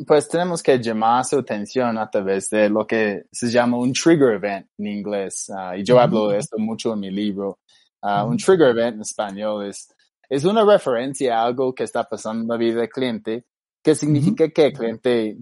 Pues 0.06 0.28
tenemos 0.28 0.62
que 0.62 0.78
llamar 0.78 1.24
su 1.24 1.38
atención 1.38 1.96
a 1.98 2.10
través 2.10 2.50
de 2.50 2.68
lo 2.68 2.86
que 2.86 3.24
se 3.30 3.50
llama 3.50 3.78
un 3.78 3.92
trigger 3.92 4.34
event 4.34 4.66
en 4.78 4.86
inglés. 4.86 5.50
Ah, 5.56 5.76
y 5.76 5.84
yo 5.84 5.98
hablo 6.00 6.28
de 6.28 6.38
esto 6.38 6.58
mucho 6.58 6.92
en 6.92 7.00
mi 7.00 7.10
libro. 7.10 7.60
Ah. 8.02 8.24
Un 8.24 8.36
trigger 8.36 8.68
event 8.68 8.96
en 8.96 9.00
español 9.02 9.66
es, 9.66 9.94
es 10.28 10.44
una 10.44 10.64
referencia 10.64 11.38
a 11.38 11.44
algo 11.44 11.74
que 11.74 11.84
está 11.84 12.04
pasando 12.04 12.42
en 12.42 12.48
la 12.48 12.56
vida 12.56 12.80
del 12.80 12.88
cliente, 12.88 13.44
que 13.82 13.94
significa 13.94 14.48
que 14.50 14.66
el 14.66 14.72
cliente 14.72 15.36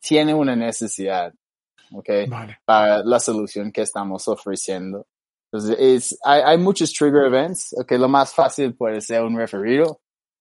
tiene 0.00 0.34
una 0.34 0.56
necesidad, 0.56 1.32
¿ok? 1.92 2.08
Vale. 2.28 2.58
para 2.64 3.02
la 3.04 3.20
solución 3.20 3.70
que 3.70 3.82
estamos 3.82 4.26
ofreciendo. 4.28 5.06
Entonces, 5.50 5.76
es, 5.78 6.18
hay, 6.24 6.42
hay 6.44 6.58
muchos 6.58 6.92
trigger 6.92 7.26
events, 7.26 7.74
ok, 7.78 7.92
lo 7.92 8.08
más 8.08 8.34
fácil 8.34 8.74
puede 8.74 9.00
ser 9.00 9.22
un 9.22 9.36
referido. 9.36 10.00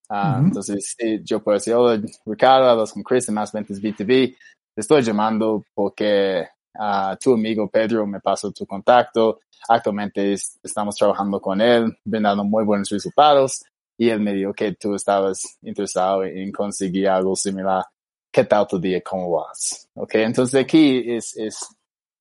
Ah, 0.09 0.37
Ujú. 0.37 0.47
Entonces, 0.47 0.95
sí, 0.97 1.19
yo 1.23 1.43
puedo 1.43 1.57
decir, 1.57 1.73
hola, 1.73 2.01
Ricardo, 2.25 2.69
hablas 2.69 2.93
con 2.93 3.03
Chris 3.03 3.25
de 3.27 3.33
Más 3.33 3.51
Ventas 3.51 3.81
B2B. 3.81 4.35
Te 4.73 4.81
estoy 4.81 5.01
llamando 5.01 5.63
porque 5.73 6.47
ah, 6.79 7.17
tu 7.21 7.33
amigo 7.33 7.67
Pedro 7.69 8.05
me 8.07 8.19
pasó 8.19 8.51
tu 8.51 8.65
contacto. 8.65 9.39
Actualmente 9.67 10.33
es- 10.33 10.59
estamos 10.63 10.95
trabajando 10.95 11.41
con 11.41 11.59
él, 11.61 11.97
brindando 12.05 12.43
muy 12.43 12.63
buenos 12.63 12.89
resultados. 12.89 13.63
Y 13.97 14.09
él 14.09 14.19
me 14.21 14.33
dijo 14.33 14.53
que 14.53 14.73
tú 14.75 14.93
estabas 14.95 15.57
interesado 15.63 16.23
en 16.23 16.51
conseguir 16.51 17.09
algo 17.09 17.35
similar. 17.35 17.83
¿Qué 18.31 18.43
tal 18.43 18.67
tu 18.67 18.79
día? 18.79 19.01
¿Cómo 19.01 19.31
vas? 19.31 19.89
Ok, 19.95 20.15
entonces 20.15 20.61
aquí 20.61 21.03
es, 21.11 21.35
es 21.35 21.67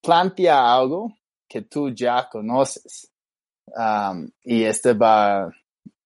plantea 0.03 0.75
algo 0.75 1.13
que 1.47 1.63
tú 1.63 1.91
ya 1.91 2.27
conoces. 2.31 3.11
Um, 3.67 4.31
y 4.45 4.63
este 4.65 4.95
va 4.95 5.51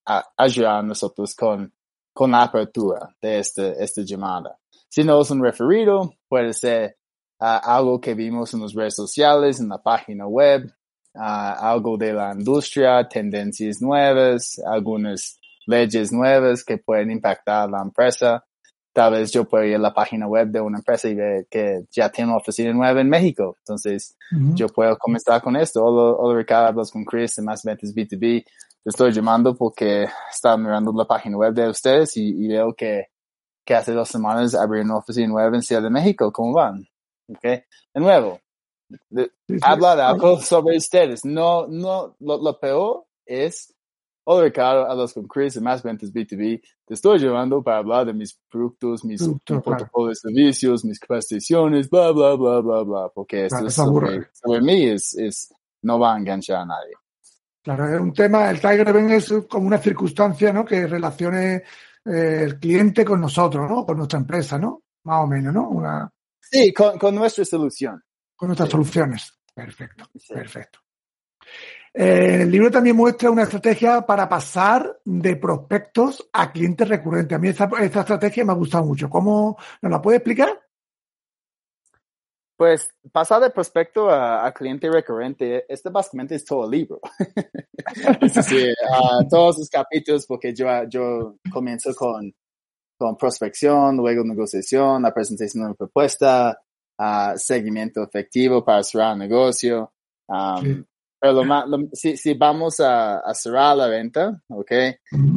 a 0.07 0.25
ayudar 0.37 0.79
a 0.79 0.83
nosotros 0.83 1.35
con, 1.35 1.73
con 2.13 2.31
la 2.31 2.43
apertura 2.43 3.15
de 3.21 3.39
este, 3.39 3.83
esta 3.83 4.03
llamada. 4.03 4.59
Si 4.89 5.05
no 5.05 5.21
es 5.21 5.31
un 5.31 5.43
referido, 5.43 6.15
puede 6.29 6.53
ser 6.53 6.97
ah, 7.39 7.59
algo 7.77 8.01
que 8.01 8.15
vimos 8.15 8.53
en 8.55 8.63
las 8.63 8.75
redes 8.75 8.97
sociales, 8.97 9.61
en 9.61 9.69
la 9.69 9.83
página 9.83 10.27
web, 10.27 10.71
ah, 11.15 11.71
algo 11.71 11.97
de 11.97 12.13
la 12.13 12.33
industria, 12.33 13.07
tendencias 13.09 13.81
nuevas, 13.81 14.61
algunas 14.67 15.39
leyes 15.67 16.13
nuevas 16.13 16.65
que 16.65 16.79
pueden 16.79 17.11
impactar 17.11 17.69
a 17.69 17.71
la 17.71 17.83
empresa. 17.83 18.45
Tal 18.93 19.13
vez 19.13 19.31
yo 19.31 19.45
puedo 19.45 19.65
ir 19.65 19.77
a 19.77 19.79
la 19.79 19.95
página 19.95 20.27
web 20.27 20.49
de 20.49 20.61
una 20.61 20.79
empresa 20.79 21.09
y 21.09 21.15
ver 21.15 21.47
que 21.49 21.85
ya 21.93 22.11
tiene 22.11 22.31
una 22.31 22.39
oficina 22.39 22.73
nueva 22.73 23.01
en 23.01 23.09
México. 23.09 23.57
Entonces, 23.61 24.17
Ujú. 24.33 24.57
yo 24.57 24.67
puedo 24.69 24.99
comenzar 24.99 25.41
con 25.41 25.55
esto. 25.57 25.85
Hola, 25.85 26.17
hola 26.19 26.39
Ricardo, 26.39 26.69
hablas 26.69 26.91
con 26.91 27.05
Chris 27.05 27.37
de 27.37 27.43
Más 27.43 27.63
Ventas 27.63 27.95
B2B. 27.95 28.45
Te 28.83 28.91
estoy 28.91 29.13
llamando 29.13 29.55
porque 29.55 30.09
estaba 30.31 30.57
mirando 30.57 30.93
la 30.93 31.05
página 31.05 31.37
web 31.37 31.53
de 31.53 31.69
ustedes 31.69 32.17
y, 32.17 32.29
y 32.29 32.49
veo 32.49 32.73
que, 32.75 33.09
que 33.65 33.75
hace 33.75 33.93
dos 33.93 34.09
semanas 34.09 34.55
abrieron 34.55 34.91
una 34.91 34.99
oficina 35.01 35.29
nueva 35.29 35.55
en 35.55 35.63
Ciudad 35.63 35.83
de 35.83 35.91
México. 35.91 36.33
¿Cómo 36.33 36.55
van? 36.55 36.87
Okay. 37.29 37.63
De 37.95 38.01
nuevo, 38.01 38.41
de- 39.11 39.31
Sí, 39.47 39.55
sí. 39.57 39.61
habla 39.63 39.97
de 39.97 40.03
algo 40.03 40.39
sobre 40.41 40.77
ustedes. 40.77 41.25
No, 41.25 41.67
no, 41.67 42.17
lo, 42.21 42.39
lo 42.43 42.59
peor 42.59 43.05
es, 43.27 43.75
hola 44.25 44.45
Ricardo, 44.45 44.87
hablas 44.91 45.13
con 45.13 45.27
Chris 45.29 45.55
de 45.55 45.61
Más 45.61 45.83
Ventas 45.83 46.13
B2B. 46.13 46.63
Te 46.87 46.95
estoy 46.95 47.19
llamando 47.19 47.63
para 47.63 47.79
hablar 47.79 48.07
de 48.07 48.15
mis 48.15 48.39
productos, 48.49 49.05
mis, 49.05 49.21
Producto, 49.23 49.55
mi 49.57 49.63
claro. 49.63 50.07
de 50.09 50.15
servicios, 50.15 50.85
mis 50.85 50.99
prestaciones, 50.99 51.89
bla, 51.91 52.13
bla, 52.13 52.35
bla, 52.35 52.61
bla, 52.61 52.83
bla. 52.83 53.09
Porque 53.15 53.45
esto 53.45 53.57
Claro, 53.57 53.67
es 53.69 53.75
eso 53.75 53.83
aburre. 53.83 54.09
sobre, 54.09 54.29
sobre 54.35 54.61
mí 54.63 54.85
es, 54.89 55.15
es, 55.19 55.55
no 55.83 55.99
va 55.99 56.15
a 56.15 56.19
enganchar 56.19 56.63
a 56.63 56.67
nadie. 56.67 56.95
Claro, 57.63 57.89
es 57.95 58.01
un 58.01 58.13
tema, 58.15 58.51
el 58.51 58.61
Tiger 58.61 58.89
Event 58.89 59.11
es 59.11 59.33
como 59.49 59.67
una 59.67 59.79
circunstancia, 59.79 60.53
¿no? 60.53 60.65
Que 60.65 60.87
relacione 60.87 61.63
eh, 62.07 62.41
el 62.45 62.59
cliente 62.59 63.05
con 63.05 63.21
nosotros, 63.21 63.69
¿no? 63.71 63.85
Con 63.85 63.99
nuestra 63.99 64.19
empresa, 64.19 64.59
¿no? 64.59 64.83
Más 65.05 65.25
o 65.25 65.27
menos, 65.27 65.53
¿no? 65.53 65.69
Una, 65.69 66.11
Sí, 66.41 66.73
con, 66.73 66.99
con 66.99 67.15
nuestra 67.15 67.45
solución. 67.45 68.03
con 68.35 68.49
nuestras 68.49 68.69
Sí. 68.69 68.73
soluciones. 68.73 69.33
Perfecto, 69.55 70.05
Sí. 70.17 70.33
perfecto. 70.33 70.79
Eh, 71.93 72.43
el 72.43 72.51
libro 72.51 72.71
también 72.71 72.97
muestra 72.97 73.31
una 73.31 73.43
estrategia 73.43 74.03
para 74.03 74.29
pasar 74.29 75.01
de 75.05 75.37
prospectos 75.37 76.29
a 76.33 76.51
clientes 76.53 76.89
recurrentes. 76.89 77.37
A 77.37 77.39
mí 77.41 77.49
esta, 77.49 77.69
esta 77.81 78.01
estrategia 78.01 78.45
me 78.45 78.53
ha 78.53 78.57
gustado 78.57 78.85
mucho. 78.85 79.11
¿Cómo 79.11 79.59
nos 79.83 79.91
la 79.93 80.01
puede 80.01 80.19
explicar? 80.19 80.49
Pues 82.61 82.91
pasar 83.11 83.41
de 83.41 83.49
prospecto 83.49 84.11
a, 84.11 84.45
a 84.47 84.53
cliente 84.53 84.91
recurrente, 84.91 85.65
este 85.67 85.89
básicamente 85.89 86.35
es 86.35 86.45
todo 86.45 86.67
el 86.67 86.73
libro. 86.73 87.01
es 88.21 88.35
decir, 88.35 88.75
ah, 88.93 89.21
todos 89.31 89.61
los 89.61 89.71
capítulos, 89.71 90.27
porque 90.27 90.55
yo, 90.55 90.67
yo 90.87 91.37
comienzo 91.51 91.95
con, 91.95 92.31
con 92.99 93.17
prospección, 93.17 93.97
luego 93.97 94.25
negociación, 94.25 95.01
la 95.01 95.15
presentación 95.15 95.63
de 95.63 95.67
una 95.69 95.75
propuesta, 95.75 96.61
ah, 96.99 97.33
seguimiento 97.35 98.03
efectivo 98.03 98.63
para 98.63 98.83
cerrar 98.83 99.15
el 99.15 99.21
negocio. 99.21 99.95
um, 100.29 100.63
Sí. 100.63 100.85
Pero 101.19 101.33
lo 101.33 101.45
más, 101.45 101.67
lo- 101.67 101.89
si, 101.95 102.19
si 102.19 102.35
vamos 102.35 102.79
a, 102.81 103.21
a 103.21 103.33
cerrar 103.35 103.75
la 103.77 103.87
venta, 103.89 104.43
¿ok? 104.49 104.73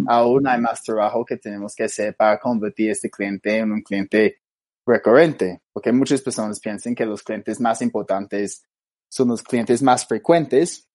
Aún 0.07 0.45
hay 0.47 0.59
más 0.59 0.81
trabajo 0.83 1.23
que 1.23 1.37
tenemos 1.37 1.73
que 1.73 1.85
hacer 1.85 2.15
para 2.17 2.37
convertir 2.37 2.91
este 2.91 3.09
cliente 3.09 3.59
en 3.59 3.71
un 3.71 3.81
cliente 3.81 4.39
recurrente, 4.85 5.61
porque 5.71 5.91
muchas 5.91 6.21
personas 6.21 6.59
piensan 6.59 6.95
que 6.95 7.05
los 7.05 7.23
clientes 7.23 7.59
más 7.59 7.81
importantes 7.81 8.63
son 9.09 9.29
los 9.29 9.43
clientes 9.43 9.81
más 9.81 10.05
frecuentes, 10.05 10.89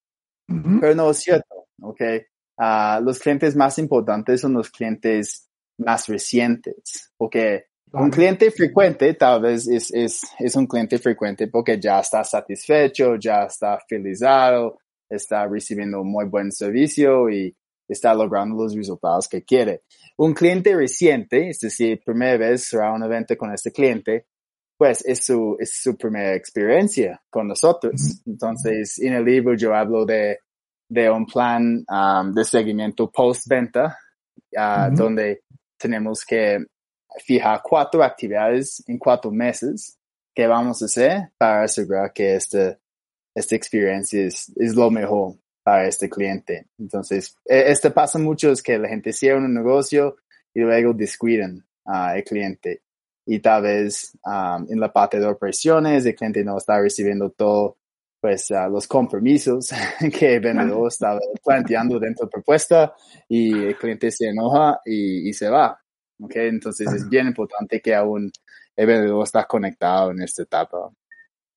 pero 0.80 0.94
no 0.94 1.10
es 1.10 1.18
cierto, 1.18 1.66
¿ok? 1.80 2.00
Ah, 2.58 3.00
los 3.02 3.18
clientes 3.18 3.54
más 3.54 3.78
importantes 3.78 4.40
son 4.40 4.54
los 4.54 4.70
clientes 4.70 5.48
más 5.78 6.08
recientes, 6.08 7.12
porque 7.16 7.66
un 7.92 8.00
Vale. 8.00 8.12
cliente 8.12 8.50
frecuente 8.50 9.14
tal 9.14 9.40
vez 9.42 9.66
es, 9.66 9.90
es, 9.94 10.22
es 10.38 10.56
un 10.56 10.66
cliente 10.66 10.98
frecuente 10.98 11.48
porque 11.48 11.80
ya 11.80 12.00
está 12.00 12.22
satisfecho, 12.22 13.16
ya 13.16 13.44
está 13.44 13.78
felizado, 13.88 14.78
está 15.08 15.46
recibiendo 15.46 16.02
un 16.02 16.10
muy 16.10 16.26
buen 16.26 16.52
servicio 16.52 17.30
y 17.30 17.56
está 17.88 18.12
logrando 18.12 18.62
los 18.62 18.74
resultados 18.74 19.26
que 19.28 19.42
quiere. 19.42 19.82
Un 20.18 20.34
cliente 20.34 20.74
reciente, 20.74 21.50
es 21.50 21.60
decir, 21.60 22.02
primera 22.04 22.36
vez 22.36 22.64
será 22.64 22.92
un 22.92 23.04
evento 23.04 23.36
con 23.36 23.52
este 23.52 23.70
cliente, 23.70 24.26
pues 24.76 25.04
es 25.04 25.24
su, 25.24 25.56
es 25.60 25.80
su 25.80 25.96
primera 25.96 26.34
experiencia 26.34 27.20
con 27.30 27.46
nosotros. 27.46 28.20
Entonces, 28.26 28.98
en 29.00 29.14
el 29.14 29.24
libro 29.24 29.54
yo 29.54 29.74
hablo 29.74 30.04
de, 30.04 30.40
de 30.88 31.10
un 31.10 31.24
plan 31.24 31.84
um, 31.88 32.32
de 32.32 32.44
seguimiento 32.44 33.10
post-venta, 33.10 33.96
ah, 34.56 34.90
donde 34.92 35.42
tenemos 35.78 36.24
que 36.24 36.64
fijar 37.24 37.60
cuatro 37.62 38.02
actividades 38.02 38.82
en 38.88 38.98
cuatro 38.98 39.30
meses. 39.30 39.96
Que 40.34 40.46
vamos 40.46 40.82
a 40.82 40.84
hacer 40.84 41.30
para 41.36 41.64
asegurar 41.64 42.12
que 42.12 42.36
este, 42.36 42.78
esta 43.34 43.56
experiencia 43.56 44.26
es, 44.26 44.52
es 44.56 44.74
lo 44.74 44.88
mejor 44.88 45.34
para 45.68 45.86
este 45.86 46.08
cliente. 46.08 46.68
Entonces, 46.78 47.36
e- 47.44 47.70
este 47.70 47.90
pasa 47.90 48.18
mucho 48.18 48.50
es 48.50 48.62
que 48.62 48.78
la 48.78 48.88
gente 48.88 49.12
cierra 49.12 49.38
un 49.38 49.52
negocio 49.52 50.16
y 50.54 50.60
luego 50.60 50.94
descuidan 50.94 51.62
al 51.84 52.24
cliente. 52.24 52.80
Y 53.26 53.40
tal 53.40 53.64
vez 53.64 54.16
um, 54.24 54.66
en 54.70 54.80
la 54.80 54.90
parte 54.90 55.20
de 55.20 55.26
operaciones 55.26 56.06
el 56.06 56.14
cliente 56.14 56.42
no 56.42 56.56
está 56.56 56.80
recibiendo 56.80 57.28
todo 57.28 57.76
pues 58.18 58.50
ah, 58.50 58.66
los 58.66 58.88
compromisos 58.88 59.68
que 60.18 60.36
el 60.36 60.40
vendedor 60.40 60.88
estaba 60.88 61.20
planteando 61.44 62.00
dentro 62.00 62.24
de 62.24 62.28
la 62.28 62.30
propuesta 62.30 62.94
y 63.28 63.52
el 63.66 63.76
cliente 63.76 64.10
se 64.10 64.28
enoja 64.28 64.80
y, 64.86 65.28
y 65.28 65.34
se 65.34 65.50
va. 65.50 65.78
¿ok? 66.18 66.34
Entonces 66.36 66.90
es 66.94 67.06
bien 67.10 67.26
importante 67.26 67.82
que 67.82 67.94
aún 67.94 68.32
el 68.74 68.86
vendedor 68.86 69.22
está 69.22 69.44
conectado 69.44 70.12
en 70.12 70.22
esta 70.22 70.44
etapa. 70.44 70.90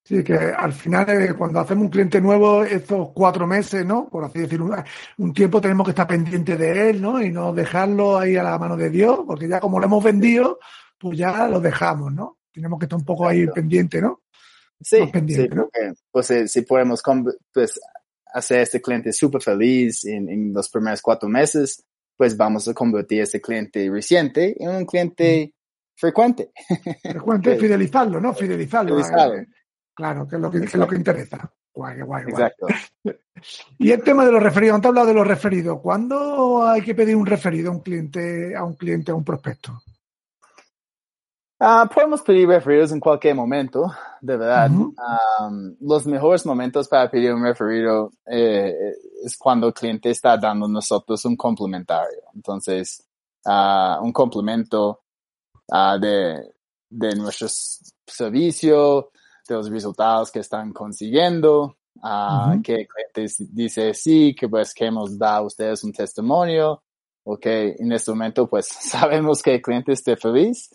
Sí, 0.03 0.23
que 0.23 0.33
al 0.33 0.73
final, 0.73 1.07
eh, 1.09 1.33
cuando 1.37 1.59
hacemos 1.59 1.83
un 1.85 1.89
cliente 1.91 2.19
nuevo, 2.19 2.63
estos 2.63 3.09
cuatro 3.13 3.45
meses, 3.45 3.85
¿no? 3.85 4.09
Por 4.09 4.23
así 4.25 4.39
decirlo, 4.39 4.65
un, 4.65 4.75
un 5.17 5.33
tiempo 5.33 5.61
tenemos 5.61 5.85
que 5.85 5.91
estar 5.91 6.07
pendiente 6.07 6.57
de 6.57 6.89
él, 6.89 7.01
¿no? 7.01 7.21
Y 7.21 7.31
no 7.31 7.53
dejarlo 7.53 8.17
ahí 8.17 8.35
a 8.35 8.43
la 8.43 8.57
mano 8.57 8.75
de 8.75 8.89
Dios, 8.89 9.19
porque 9.27 9.47
ya 9.47 9.59
como 9.59 9.79
lo 9.79 9.85
hemos 9.85 10.03
vendido, 10.03 10.59
pues 10.97 11.17
ya 11.17 11.47
lo 11.47 11.59
dejamos, 11.59 12.11
¿no? 12.13 12.39
Tenemos 12.51 12.79
que 12.79 12.85
estar 12.85 12.97
un 12.97 13.05
poco 13.05 13.27
ahí 13.27 13.45
pendiente, 13.47 14.01
¿no? 14.01 14.21
Sí, 14.81 15.05
pendiente, 15.13 15.49
sí, 15.49 15.55
¿no? 15.55 15.63
porque, 15.63 15.93
pues 16.09 16.31
eh, 16.31 16.47
si 16.47 16.61
podemos 16.63 17.03
pues, 17.53 17.79
hacer 18.33 18.59
a 18.59 18.63
este 18.63 18.81
cliente 18.81 19.13
súper 19.13 19.41
feliz 19.41 20.03
en, 20.05 20.27
en 20.29 20.51
los 20.53 20.67
primeros 20.69 21.01
cuatro 21.01 21.29
meses, 21.29 21.85
pues 22.17 22.35
vamos 22.35 22.67
a 22.67 22.73
convertir 22.73 23.21
a 23.21 23.23
este 23.23 23.39
cliente 23.39 23.87
reciente 23.91 24.55
en 24.61 24.69
un 24.71 24.85
cliente 24.85 25.53
frecuente. 25.95 26.51
Frecuente, 27.03 27.53
Ok. 27.53 27.59
fidelizarlo, 27.59 28.19
¿no? 28.19 28.33
Fidelizarlo. 28.33 28.95
Fidelizarlo. 28.95 29.35
eh, 29.35 29.47
Claro, 29.93 30.27
que 30.27 30.35
es 30.35 30.41
lo 30.41 30.49
que, 30.49 30.59
que 30.59 30.65
es 30.65 30.75
lo 30.75 30.87
que 30.87 30.95
interesa. 30.95 31.51
Guay, 31.73 32.01
guay, 32.01 32.23
guay. 32.23 32.33
Exacto. 32.33 32.67
Y 33.79 33.91
el 33.91 34.03
tema 34.03 34.23
de 34.25 34.31
los 34.31 34.43
referidos, 34.43 34.75
antes 34.75 34.89
hablado 34.89 35.07
de 35.07 35.13
los 35.13 35.25
referidos. 35.25 35.79
¿Cuándo 35.81 36.63
hay 36.63 36.81
que 36.83 36.93
pedir 36.93 37.15
un 37.15 37.25
referido 37.25 37.71
a 37.71 37.73
un 37.73 37.79
cliente, 37.79 38.55
a 38.55 38.63
un 38.63 38.75
cliente, 38.75 39.11
a 39.11 39.15
un 39.15 39.23
prospecto? 39.23 39.81
Ah, 41.59 41.87
podemos 41.93 42.21
pedir 42.23 42.47
referidos 42.47 42.91
en 42.91 42.99
cualquier 42.99 43.35
momento, 43.35 43.91
de 44.19 44.35
verdad. 44.35 44.71
Los 45.79 46.07
mejores 46.07 46.43
momentos 46.45 46.87
para 46.87 47.09
pedir 47.09 47.33
un 47.33 47.43
referido 47.43 48.11
eh, 48.25 48.73
es 49.23 49.37
cuando 49.37 49.67
el 49.67 49.73
cliente 49.73 50.09
está 50.09 50.37
dando 50.37 50.65
a 50.65 50.69
nosotros 50.69 51.23
un 51.25 51.35
complementario. 51.35 52.23
Entonces, 52.33 53.07
ah, 53.45 53.99
un 54.01 54.11
complemento 54.11 55.01
ah, 55.71 55.99
de, 55.99 56.51
de 56.89 57.15
nuestro 57.15 57.47
servicio, 58.07 59.10
de 59.53 59.59
los 59.59 59.69
resultados 59.69 60.31
que 60.31 60.39
están 60.39 60.73
consiguiendo, 60.73 61.77
ah, 62.03 62.53
Ujú. 62.53 62.63
que 62.63 62.73
el 62.81 62.87
cliente 62.87 63.23
s- 63.25 63.45
dice 63.51 63.93
sí, 63.93 64.35
que 64.35 64.47
pues 64.49 64.73
queremos 64.73 65.17
dar 65.17 65.35
a 65.37 65.41
ustedes 65.43 65.83
un 65.83 65.93
testimonio, 65.93 66.81
ok, 67.23 67.45
en 67.45 67.91
este 67.91 68.11
momento 68.11 68.47
pues 68.49 68.67
sabemos 68.81 69.41
que 69.41 69.55
el 69.55 69.61
cliente 69.61 69.93
esté 69.93 70.15
feliz 70.17 70.69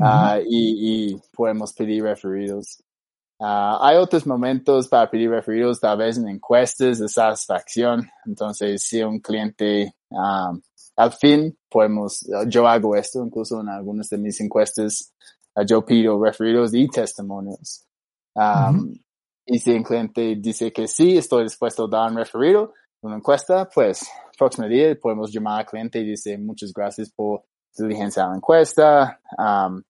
ah, 0.00 0.38
y, 0.46 1.10
y 1.12 1.20
podemos 1.34 1.72
pedir 1.72 2.04
referidos. 2.04 2.82
Ah, 3.40 3.78
hay 3.82 3.96
otros 3.98 4.26
momentos 4.26 4.88
para 4.88 5.08
pedir 5.10 5.30
referidos, 5.30 5.78
tal 5.80 5.98
vez 5.98 6.18
en 6.18 6.28
encuestas 6.28 6.98
de 6.98 7.08
satisfacción. 7.08 8.08
Entonces, 8.26 8.82
si 8.82 9.00
un 9.02 9.20
cliente, 9.20 9.94
ah, 10.12 10.52
al 10.96 11.12
fin, 11.12 11.56
podemos, 11.70 12.26
yo 12.48 12.66
hago 12.66 12.96
esto, 12.96 13.24
incluso 13.24 13.60
en 13.60 13.68
algunas 13.68 14.08
de 14.08 14.18
mis 14.18 14.40
encuestas, 14.40 15.12
ah, 15.54 15.62
yo 15.64 15.84
pido 15.84 16.22
referidos 16.22 16.74
y 16.74 16.88
testimonios. 16.88 17.84
Ah, 18.34 18.70
Ujú. 18.74 18.92
Y 19.50 19.58
si 19.58 19.72
un 19.72 19.82
cliente 19.82 20.36
dice 20.36 20.70
que 20.72 20.86
sí, 20.86 21.16
estoy 21.16 21.44
dispuesto 21.44 21.84
a 21.84 21.88
dar 21.88 22.10
un 22.10 22.18
referido, 22.18 22.74
una 23.00 23.16
encuesta, 23.16 23.66
pues, 23.66 24.06
próximo 24.38 24.68
día 24.68 24.94
podemos 25.00 25.32
llamar 25.32 25.60
al 25.60 25.66
cliente 25.66 25.98
y 25.98 26.10
decir 26.10 26.38
muchas 26.38 26.72
gracias 26.72 27.10
por 27.10 27.44
diligencia 27.76 28.24
a 28.24 28.28
la 28.28 28.36
encuesta. 28.36 29.20
Am, 29.36 29.82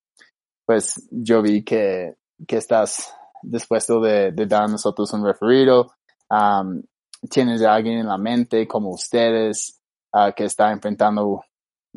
pues 0.64 1.08
yo 1.10 1.42
vi 1.42 1.64
que, 1.64 2.16
que 2.46 2.56
estás 2.56 3.12
dispuesto 3.42 4.00
de, 4.00 4.32
de 4.32 4.46
dar 4.46 4.64
a 4.64 4.68
nosotros 4.68 5.12
un 5.12 5.24
referido. 5.24 5.92
Am, 6.28 6.82
tienes 7.30 7.62
a 7.62 7.74
alguien 7.74 7.98
en 7.98 8.06
la 8.06 8.18
mente 8.18 8.66
como 8.66 8.90
ustedes 8.90 9.80
ah, 10.12 10.32
que 10.32 10.44
está 10.44 10.70
enfrentando 10.72 11.42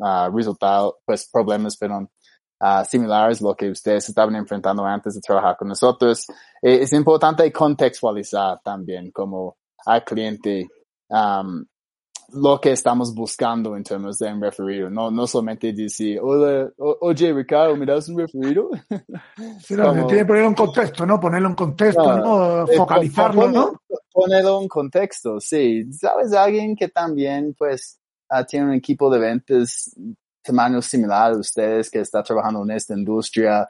ah, 0.00 0.30
resultados, 0.32 0.94
pues 1.04 1.28
problemas, 1.30 1.76
perdón, 1.76 2.10
ah, 2.62 2.84
similares 2.84 3.40
lo 3.42 3.54
que 3.54 3.68
ustedes 3.70 4.08
estaban 4.08 4.36
enfrentando 4.36 4.84
antes 4.86 5.14
de 5.14 5.20
trabajar 5.20 5.56
con 5.58 5.68
nosotros. 5.68 6.24
Eh, 6.62 6.78
es 6.82 6.92
importante 6.92 7.50
contextualizar 7.52 8.60
también 8.62 9.10
como 9.10 9.56
al 9.84 10.04
cliente 10.04 10.68
am, 11.10 11.66
lo 12.34 12.58
que 12.60 12.70
estamos 12.72 13.12
buscando 13.14 13.76
en 13.76 13.82
términos 13.82 14.16
de 14.18 14.32
un 14.32 14.40
referido. 14.40 14.88
No, 14.88 15.10
no 15.10 15.26
solamente 15.26 15.72
decir, 15.72 16.18
hola, 16.22 16.70
o- 16.78 16.96
oye 17.02 17.32
Ricardo, 17.32 17.76
¿me 17.76 17.84
das 17.84 18.08
un 18.08 18.18
referido? 18.20 18.70
Sí, 19.60 19.74
no, 19.74 19.88
Como- 19.88 20.06
Tiene 20.06 20.22
que 20.22 20.26
ponerlo 20.26 20.48
en 20.48 20.54
contexto, 20.54 21.04
¿no? 21.04 21.20
Ponerlo 21.20 21.48
en 21.48 21.54
contexto, 21.54 22.16
No, 22.18 22.56
¿no? 22.60 22.66
Focalizarlo, 22.68 23.40
pon- 23.42 23.52
¿no? 23.52 23.66
pon- 23.66 23.98
Ponerlo 24.14 24.60
en 24.62 24.68
contexto, 24.68 25.40
sí. 25.40 25.90
¿Sabes? 25.92 26.32
Alguien 26.34 26.76
que 26.76 26.88
también, 26.88 27.54
pues, 27.58 27.98
ah, 28.28 28.44
tiene 28.44 28.66
un 28.66 28.72
equipo 28.74 29.10
de 29.10 29.18
ventas 29.18 29.90
tamaño 30.42 30.82
similar 30.82 31.32
a 31.32 31.36
ustedes, 31.36 31.90
que 31.90 32.00
está 32.00 32.22
trabajando 32.22 32.62
en 32.62 32.72
esta 32.72 32.94
industria, 32.94 33.68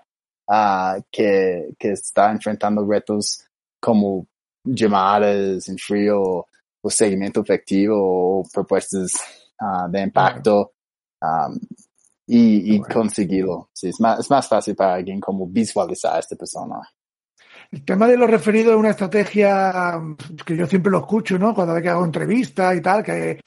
ah, 0.49 0.99
que, 1.11 1.75
que 1.79 1.93
está 1.93 2.31
enfrentando 2.31 2.87
retos 2.87 3.45
como 3.81 4.27
llamadas 4.65 5.69
en 5.69 5.79
frío 5.79 6.47
o, 6.83 6.91
seguimiento 6.91 7.43
efectivo 7.43 7.97
o 7.97 8.45
propuestas 8.53 9.13
ah, 9.61 9.87
de 9.89 10.01
impacto. 10.03 10.73
am, 11.21 11.59
y, 12.27 12.75
y 12.75 12.79
Bueno. 12.79 12.95
conseguirlo. 12.95 13.69
Sí, 13.73 13.89
es 13.89 14.01
más, 14.01 14.21
es 14.21 14.31
más 14.31 14.49
fácil 14.49 14.75
para 14.75 14.95
alguien 14.95 15.21
como 15.21 15.47
visualizar 15.47 16.17
a 16.17 16.19
esta 16.21 16.37
persona. 16.37 16.81
El 17.71 17.85
tema 17.85 18.07
de 18.07 18.17
los 18.17 18.31
referidos 18.31 18.75
es 18.75 18.79
una 18.79 18.91
estrategia 18.91 20.01
que 20.45 20.57
yo 20.57 20.67
siempre 20.67 20.93
lo 20.93 20.99
escucho, 20.99 21.39
¿no? 21.39 21.55
Cuando 21.55 21.75
vez 21.75 21.83
que 21.83 21.89
hago 21.89 22.05
entrevistas 22.05 22.77
y 22.77 22.81
tal, 22.83 23.03
que, 23.03 23.41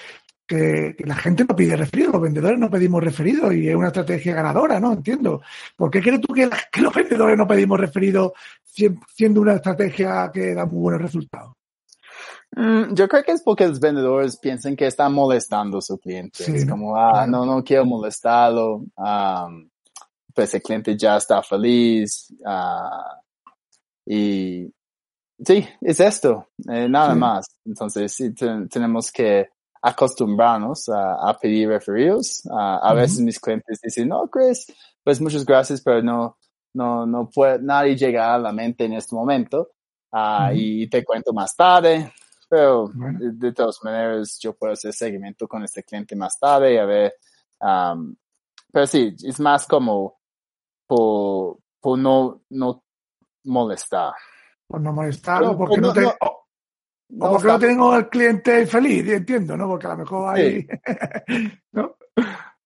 que, 0.48 0.96
la 1.00 1.16
gente 1.16 1.46
no 1.48 1.56
pide 1.56 1.76
referidos, 1.76 2.14
los 2.14 2.22
vendedores 2.22 2.60
no 2.60 2.70
pedimos 2.70 3.04
referidos 3.04 3.54
y 3.54 3.68
es 3.70 3.76
una 3.76 3.88
estrategia 3.88 4.36
ganadora, 4.36 4.80
¿no? 4.80 4.94
Entiendo. 4.94 5.42
¿Por 5.76 5.90
qué 5.90 6.02
crees 6.02 6.22
tú 6.22 6.34
que, 6.34 6.46
la- 6.48 6.60
que 6.72 6.82
los 6.82 6.94
vendedores 6.94 7.38
no 7.38 7.48
pedimos 7.48 7.80
referidos 7.80 8.32
siem- 8.64 9.00
siendo 9.14 9.42
una 9.42 9.54
estrategia 9.56 10.30
que 10.34 10.54
da 10.54 10.66
muy 10.66 10.80
buenos 10.82 11.02
resultados? 11.02 11.54
Mm, 12.56 12.94
yo 12.94 13.08
creo 13.10 13.24
que 13.24 13.32
es 13.34 13.42
porque 13.42 13.68
los 13.68 13.80
vendedores 13.80 14.38
piensan 14.38 14.76
que 14.76 14.88
están 14.88 15.12
molestando 15.14 15.80
a 15.80 15.82
su 15.82 15.98
cliente. 15.98 16.44
Sí, 16.44 16.56
es 16.56 16.66
como, 16.70 16.96
ah, 16.96 17.12
Claro. 17.26 17.32
no, 17.32 17.46
no 17.46 17.64
quiero 17.64 17.86
molestarlo. 17.86 18.84
am, 18.98 19.70
pues 20.34 20.54
el 20.54 20.62
cliente 20.62 20.96
ya 20.98 21.18
está 21.18 21.42
feliz. 21.42 22.34
ah, 22.46 23.20
y 24.06 24.72
sí, 25.44 25.68
es 25.82 26.00
esto, 26.00 26.50
eh, 26.70 26.88
nada 26.88 27.14
Sí. 27.14 27.20
más. 27.20 27.46
Entonces, 27.66 28.12
sí, 28.14 28.34
te- 28.34 28.68
tenemos 28.70 29.12
que 29.12 29.50
acostumbrarnos 29.88 30.90
a, 30.90 31.30
a 31.30 31.38
pedir 31.38 31.70
referidos. 31.70 32.42
A 32.52 32.88
Ujú. 32.88 32.96
veces 32.96 33.20
mis 33.20 33.40
clientes 33.40 33.80
dicen, 33.82 34.10
no, 34.10 34.28
Chris, 34.28 34.66
pues 35.04 35.22
muchas 35.22 35.46
gracias, 35.46 35.80
pero 35.82 36.02
no, 36.02 36.38
no, 36.74 37.06
no 37.06 37.30
puede, 37.30 37.60
nadie 37.62 37.96
llega 37.96 38.34
a 38.34 38.40
la 38.40 38.52
mente 38.52 38.86
en 38.86 38.94
este 38.94 39.14
momento. 39.16 39.70
Ah, 40.12 40.48
Ujú. 40.50 40.60
Y 40.60 40.90
te 40.90 41.04
cuento 41.06 41.34
más 41.34 41.56
tarde. 41.56 42.12
Pero 42.50 42.90
Bueno. 42.96 43.20
de, 43.20 43.32
de 43.34 43.54
todas 43.54 43.80
maneras, 43.84 44.40
yo 44.42 44.54
puedo 44.54 44.74
hacer 44.74 44.92
seguimiento 44.92 45.48
con 45.48 45.64
este 45.64 45.84
cliente 45.84 46.16
más 46.16 46.40
tarde 46.40 46.74
y 46.74 46.78
a 46.78 46.86
ver. 46.86 47.14
am, 47.60 48.16
pero 48.72 48.88
sí, 48.88 49.16
es 49.24 49.40
más 49.40 49.68
como 49.68 50.20
por, 50.88 51.58
por 51.80 51.98
no, 52.00 52.42
no 52.50 52.84
molestar. 53.44 54.14
Por 54.68 54.82
no 54.82 54.92
molestarlo, 54.94 55.52
No, 55.52 55.58
porque 55.58 55.78
no, 55.80 55.88
no, 55.88 55.94
te, 55.94 56.02
no, 56.02 56.14
No 57.10 57.32
porque 57.32 57.48
no 57.48 57.60
tengo 57.60 57.92
al 57.92 58.10
cliente 58.10 58.66
feliz, 58.66 59.08
entiendo, 59.08 59.56
¿no? 59.56 59.68
Porque 59.68 59.88
a 59.88 59.92
lo 59.92 59.98
mejor 59.98 60.36
hay... 60.36 60.68
¿no? 61.72 61.96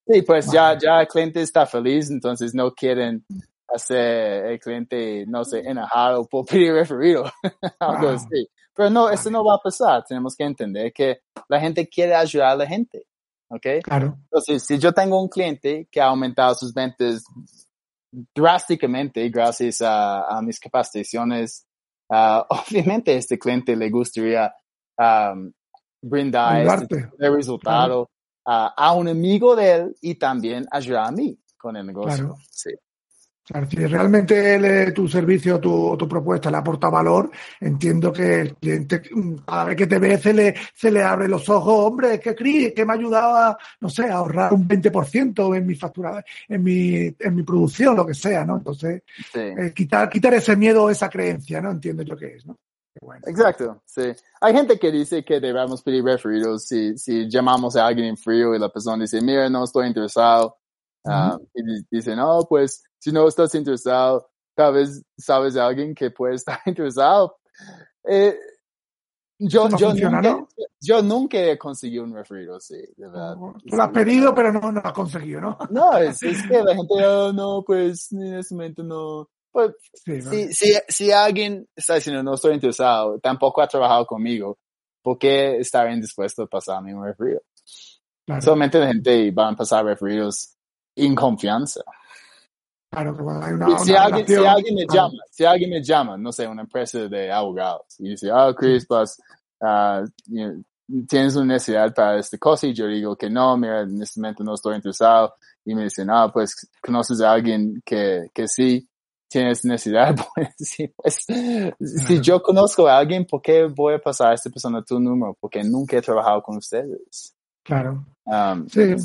Sí, 0.06 0.22
pues 0.22 0.50
ya, 0.50 0.62
Vale. 0.62 0.80
ya 0.82 1.00
el 1.00 1.06
cliente 1.08 1.42
está 1.42 1.66
feliz, 1.66 2.10
entonces 2.10 2.54
no 2.54 2.72
quieren 2.72 3.24
hacer 3.68 4.46
el 4.46 4.58
cliente, 4.58 5.24
no 5.28 5.44
sé, 5.44 5.60
enojado 5.60 6.24
por 6.26 6.44
pedir 6.50 6.72
referido, 6.72 7.24
algo 7.78 8.02
Wow. 8.08 8.16
así. 8.16 8.48
Pero 8.74 8.90
no, 8.90 9.10
eso 9.10 9.30
no 9.30 9.44
va 9.44 9.56
a 9.56 9.58
pasar. 9.58 10.04
Tenemos 10.04 10.34
que 10.34 10.44
entender 10.44 10.92
que 10.92 11.20
la 11.48 11.60
gente 11.60 11.86
quiere 11.88 12.14
ayudar 12.14 12.50
a 12.50 12.56
la 12.56 12.66
gente, 12.66 13.04
¿ok? 13.50 13.66
Claro. 13.84 14.16
Entonces, 14.24 14.64
si 14.64 14.78
yo 14.78 14.92
tengo 14.92 15.20
un 15.20 15.28
cliente 15.28 15.86
que 15.90 16.00
ha 16.00 16.06
aumentado 16.06 16.54
sus 16.54 16.72
ventas 16.72 17.22
drásticamente 18.34 19.28
gracias 19.28 19.82
a, 19.82 20.24
a 20.26 20.40
mis 20.42 20.58
capacitaciones, 20.58 21.66
ah, 22.10 22.46
obviamente 22.50 23.12
a 23.12 23.14
este 23.14 23.38
cliente 23.38 23.76
le 23.76 23.90
gustaría 23.90 24.52
am, 24.96 25.52
brindar 26.02 26.82
este 26.82 27.30
resultado 27.30 28.10
a 28.44 28.92
un 28.94 29.08
amigo 29.08 29.54
de 29.54 29.72
él 29.72 29.96
y 30.00 30.16
también 30.16 30.66
ayudar 30.72 31.06
a 31.06 31.12
mí 31.12 31.38
con 31.56 31.76
el 31.76 31.86
negocio. 31.86 32.26
Claro. 32.26 32.36
Sí. 32.50 32.70
Claro, 33.50 33.66
si 33.68 33.84
realmente 33.84 34.58
le- 34.60 34.92
tu 34.92 35.08
servicio 35.08 35.56
o 35.56 35.58
tu, 35.60 35.72
o 35.88 35.96
tu 35.96 36.06
propuesta 36.06 36.52
le 36.52 36.58
aporta 36.58 36.88
valor, 36.88 37.32
entiendo 37.58 38.12
que 38.12 38.42
el 38.42 38.54
cliente, 38.54 39.02
mm, 39.10 39.34
cada 39.44 39.64
vez 39.64 39.76
que 39.76 39.86
te 39.88 39.98
ve, 39.98 40.18
se 40.18 40.32
le, 40.32 40.54
se 40.72 40.88
le 40.88 41.02
abre 41.02 41.26
los 41.26 41.48
ojos, 41.48 41.74
hombre, 41.86 42.14
es 42.14 42.20
que 42.20 42.36
Cris, 42.36 42.72
que 42.72 42.84
me 42.86 42.92
ha 42.92 42.96
ayudado 42.96 43.34
a, 43.36 43.58
no 43.80 43.88
sé, 43.88 44.04
a 44.08 44.18
ahorrar 44.18 44.54
un 44.54 44.68
20% 44.68 45.52
en 45.56 45.66
mi 45.66 45.74
factura, 45.74 46.24
en 46.48 46.62
mi, 46.62 46.94
en 47.18 47.34
mi 47.34 47.42
producción, 47.42 47.96
lo 47.96 48.06
que 48.06 48.14
sea, 48.14 48.44
¿no? 48.44 48.58
Entonces, 48.58 49.02
sí. 49.32 49.40
eh, 49.40 49.72
quitar, 49.74 50.08
quitar 50.08 50.32
ese 50.34 50.54
miedo, 50.54 50.88
esa 50.88 51.08
creencia, 51.08 51.60
¿no? 51.60 51.72
Entiendo 51.72 52.04
yo 52.04 52.16
que 52.16 52.36
es, 52.36 52.46
¿no? 52.46 52.56
Bueno. 53.02 53.22
Exacto, 53.26 53.82
sí. 53.84 54.02
Hay 54.40 54.54
gente 54.54 54.78
que 54.78 54.92
dice 54.92 55.24
que 55.24 55.40
debemos 55.40 55.82
pedir 55.82 56.04
referidos 56.04 56.66
si, 56.66 56.96
si 56.96 57.28
llamamos 57.28 57.74
a 57.74 57.84
alguien 57.86 58.06
en 58.06 58.16
frío 58.16 58.54
y 58.54 58.60
la 58.60 58.68
persona 58.68 59.02
dice, 59.02 59.20
mira, 59.20 59.48
no 59.50 59.64
estoy 59.64 59.88
interesado. 59.88 60.56
Ah, 61.04 61.36
y 61.54 61.62
di- 61.64 61.86
dicen, 61.90 62.16
no, 62.16 62.46
pues 62.48 62.84
si 63.00 63.10
no 63.10 63.26
estás 63.26 63.52
interesado, 63.56 64.30
tal 64.54 64.74
vez 64.74 65.02
sabes 65.18 65.54
de 65.54 65.60
alguien 65.60 65.94
que 65.94 66.10
puede 66.12 66.36
estar 66.36 66.60
interesado. 66.66 67.36
Eh, 68.04 68.38
yo, 69.38 69.68
No 69.70 69.78
yo, 69.78 69.94
nunca, 69.94 70.46
yo 70.80 71.02
nunca 71.02 71.38
he 71.38 71.56
conseguido 71.56 72.04
un 72.04 72.14
referido, 72.14 72.60
sí, 72.60 72.76
de 72.96 73.08
verdad. 73.08 73.36
Tú 73.66 73.74
lo 73.74 73.82
has 73.82 73.90
pedido, 73.90 74.34
pero 74.34 74.52
no, 74.52 74.60
no 74.60 74.80
lo 74.82 74.86
has 74.86 74.92
conseguido, 74.92 75.40
¿no? 75.40 75.58
No, 75.70 75.96
es, 75.96 76.22
es 76.22 76.46
que 76.46 76.62
la 76.62 76.74
gente, 76.74 76.94
"Oh, 77.06 77.32
no, 77.32 77.62
pues 77.66 78.12
en 78.12 78.34
este 78.34 78.54
momento 78.54 78.82
no. 78.82 79.28
Pues, 79.50 79.72
Sí, 79.94 80.12
¿no? 80.22 80.30
si, 80.30 80.52
si, 80.52 80.74
si 80.86 81.10
alguien 81.10 81.66
está 81.74 81.94
diciendo 81.94 82.22
no 82.22 82.34
estoy 82.34 82.54
interesado, 82.54 83.18
tampoco 83.18 83.62
ha 83.62 83.66
trabajado 83.66 84.06
conmigo, 84.06 84.58
¿por 85.02 85.18
qué 85.18 85.56
estaría 85.56 85.94
indispuesto 85.94 86.42
a 86.42 86.46
pasarme 86.46 86.94
un 86.94 87.04
referido? 87.04 87.40
claro, 88.26 88.42
Solamente 88.42 88.78
la 88.78 88.88
gente 88.88 89.30
va 89.30 89.48
a 89.48 89.56
pasar 89.56 89.86
referidos 89.86 90.54
en 90.94 91.14
confianza. 91.14 91.80
Claro, 92.90 93.16
que 93.16 93.22
cuando 93.22 93.46
hay 93.46 93.52
una, 93.54 93.78
Si, 93.78 93.90
una 93.90 94.02
alguien, 94.02 94.26
si 94.26 94.34
alguien 94.34 94.74
me 94.74 94.86
claro. 94.86 95.08
llama, 95.08 95.22
si 95.30 95.44
alguien 95.44 95.70
me 95.70 95.82
llama, 95.82 96.16
no 96.16 96.32
sé, 96.32 96.46
una 96.46 96.62
empresa 96.62 96.98
de 97.08 97.32
abogados, 97.32 97.86
y 97.98 98.10
dice, 98.10 98.30
ah, 98.32 98.52
Chris, 98.56 98.86
pues, 98.86 99.20
ah, 99.60 100.02
know, 100.26 100.62
tienes 101.08 101.36
una 101.36 101.54
necesidad 101.54 101.94
para 101.94 102.18
esta 102.18 102.36
cosa, 102.38 102.66
y 102.66 102.74
yo 102.74 102.86
digo 102.86 103.16
que 103.16 103.30
no, 103.30 103.56
mira, 103.56 103.82
en 103.82 104.02
este 104.02 104.20
momento 104.20 104.44
no 104.44 104.54
estoy 104.54 104.76
interesado, 104.76 105.34
y 105.64 105.74
me 105.74 105.84
dicen, 105.84 106.10
ah, 106.10 106.30
pues, 106.32 106.68
conoces 106.82 107.20
a 107.20 107.32
alguien 107.32 107.80
que, 107.84 108.26
que 108.34 108.48
sí 108.48 108.86
tienes 109.28 109.64
necesidad, 109.64 110.14
pues, 110.34 110.48
sí, 110.58 110.92
pues, 110.96 111.24
si 112.06 112.20
yo 112.20 112.42
conozco 112.42 112.88
a 112.88 112.98
alguien, 112.98 113.24
¿por 113.24 113.40
qué 113.40 113.64
voy 113.64 113.94
a 113.94 113.98
pasar 113.98 114.32
a 114.32 114.34
esta 114.34 114.50
persona 114.50 114.82
tu 114.82 114.98
número? 114.98 115.36
Porque 115.40 115.62
nunca 115.62 115.96
he 115.96 116.02
trabajado 116.02 116.42
con 116.42 116.56
ustedes. 116.56 117.34
Claro. 117.62 118.04
Um, 118.24 118.68
Sí. 118.68 118.96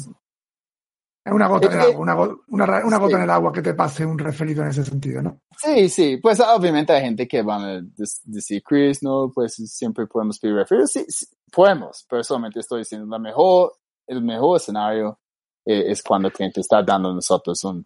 Es 1.26 1.34
una 1.34 1.48
gota 1.48 1.68
en 1.68 1.74
el 1.74 1.80
que- 1.80 1.86
agua, 1.88 2.00
una, 2.02 2.14
go- 2.14 2.42
una, 2.50 2.66
Sí. 2.82 2.98
gota 3.00 3.18
en 3.18 3.24
el 3.24 3.30
agua 3.32 3.52
que 3.52 3.62
te 3.64 3.74
pase 3.74 4.06
un 4.06 4.18
referido 4.20 4.62
en 4.62 4.70
ese 4.70 4.86
sentido, 4.86 5.24
¿no? 5.24 5.42
Sí, 5.58 5.90
sí, 5.90 6.18
pues 6.22 6.40
obviamente 6.40 6.94
hay 6.94 7.02
gente 7.02 7.28
que 7.28 7.42
van 7.42 7.62
a 7.64 7.82
decir, 8.26 8.62
Chris, 8.64 9.02
no, 9.02 9.32
pues 9.34 9.56
siempre 9.56 10.06
podemos 10.06 10.38
pedir 10.38 10.56
referidos. 10.56 10.92
Sí, 10.92 11.04
sí, 11.08 11.26
podemos, 11.52 12.06
pero 12.08 12.24
solamente 12.24 12.60
estoy 12.60 12.80
diciendo, 12.80 13.08
la 13.08 13.18
mejor, 13.18 13.74
el 14.06 14.22
mejor 14.22 14.58
escenario 14.58 15.18
eh, 15.66 15.86
es 15.88 16.04
cuando 16.04 16.28
el 16.28 16.34
cliente 16.34 16.62
está 16.62 16.84
dando 16.84 17.10
a 17.10 17.14
nosotros 17.16 17.64
un, 17.64 17.84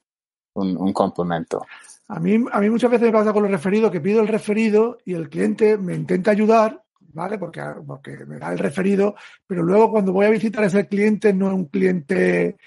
un, 0.55 0.75
un 0.75 0.91
complemento. 0.91 1.65
A 2.09 2.19
mí, 2.19 2.43
a 2.51 2.59
mí 2.59 2.69
muchas 2.69 2.91
veces 2.91 3.05
me 3.07 3.13
pasa 3.13 3.31
con 3.31 3.43
los 3.43 3.51
referidos 3.51 3.89
que 3.89 4.01
pido 4.01 4.19
el 4.19 4.27
referido 4.27 4.97
y 5.05 5.13
el 5.13 5.29
cliente 5.29 5.77
me 5.77 5.95
intenta 5.95 6.31
ayudar, 6.31 6.83
¿vale? 7.13 7.37
Porque, 7.37 7.61
porque 7.87 8.17
me 8.25 8.37
da 8.37 8.51
el 8.51 8.59
referido, 8.59 9.15
pero 9.47 9.63
luego 9.63 9.91
cuando 9.91 10.11
voy 10.11 10.25
a 10.25 10.29
visitar 10.29 10.63
a 10.65 10.67
ese 10.67 10.87
cliente 10.87 11.31
no 11.33 11.47
es 11.47 11.53
un 11.53 11.65
cliente 11.65 12.57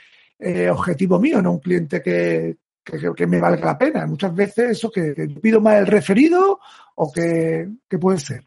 eh, 0.43 0.71
objetivo 0.71 1.19
mío, 1.19 1.41
no 1.41 1.53
un 1.53 1.61
cliente 1.61 2.03
que, 2.03 2.59
que, 2.85 3.13
que- 3.15 3.27
me 3.27 3.41
valga 3.41 3.65
la 3.67 3.79
pena. 3.79 4.07
Muchas 4.07 4.35
veces 4.35 4.71
eso 4.71 4.91
que, 4.91 5.15
que 5.15 5.29
pido 5.29 5.61
más 5.61 5.77
el 5.77 5.87
referido 5.87 6.59
o 6.97 7.13
que, 7.13 7.69
que 7.89 7.99
puede 7.99 8.19
ser. 8.19 8.45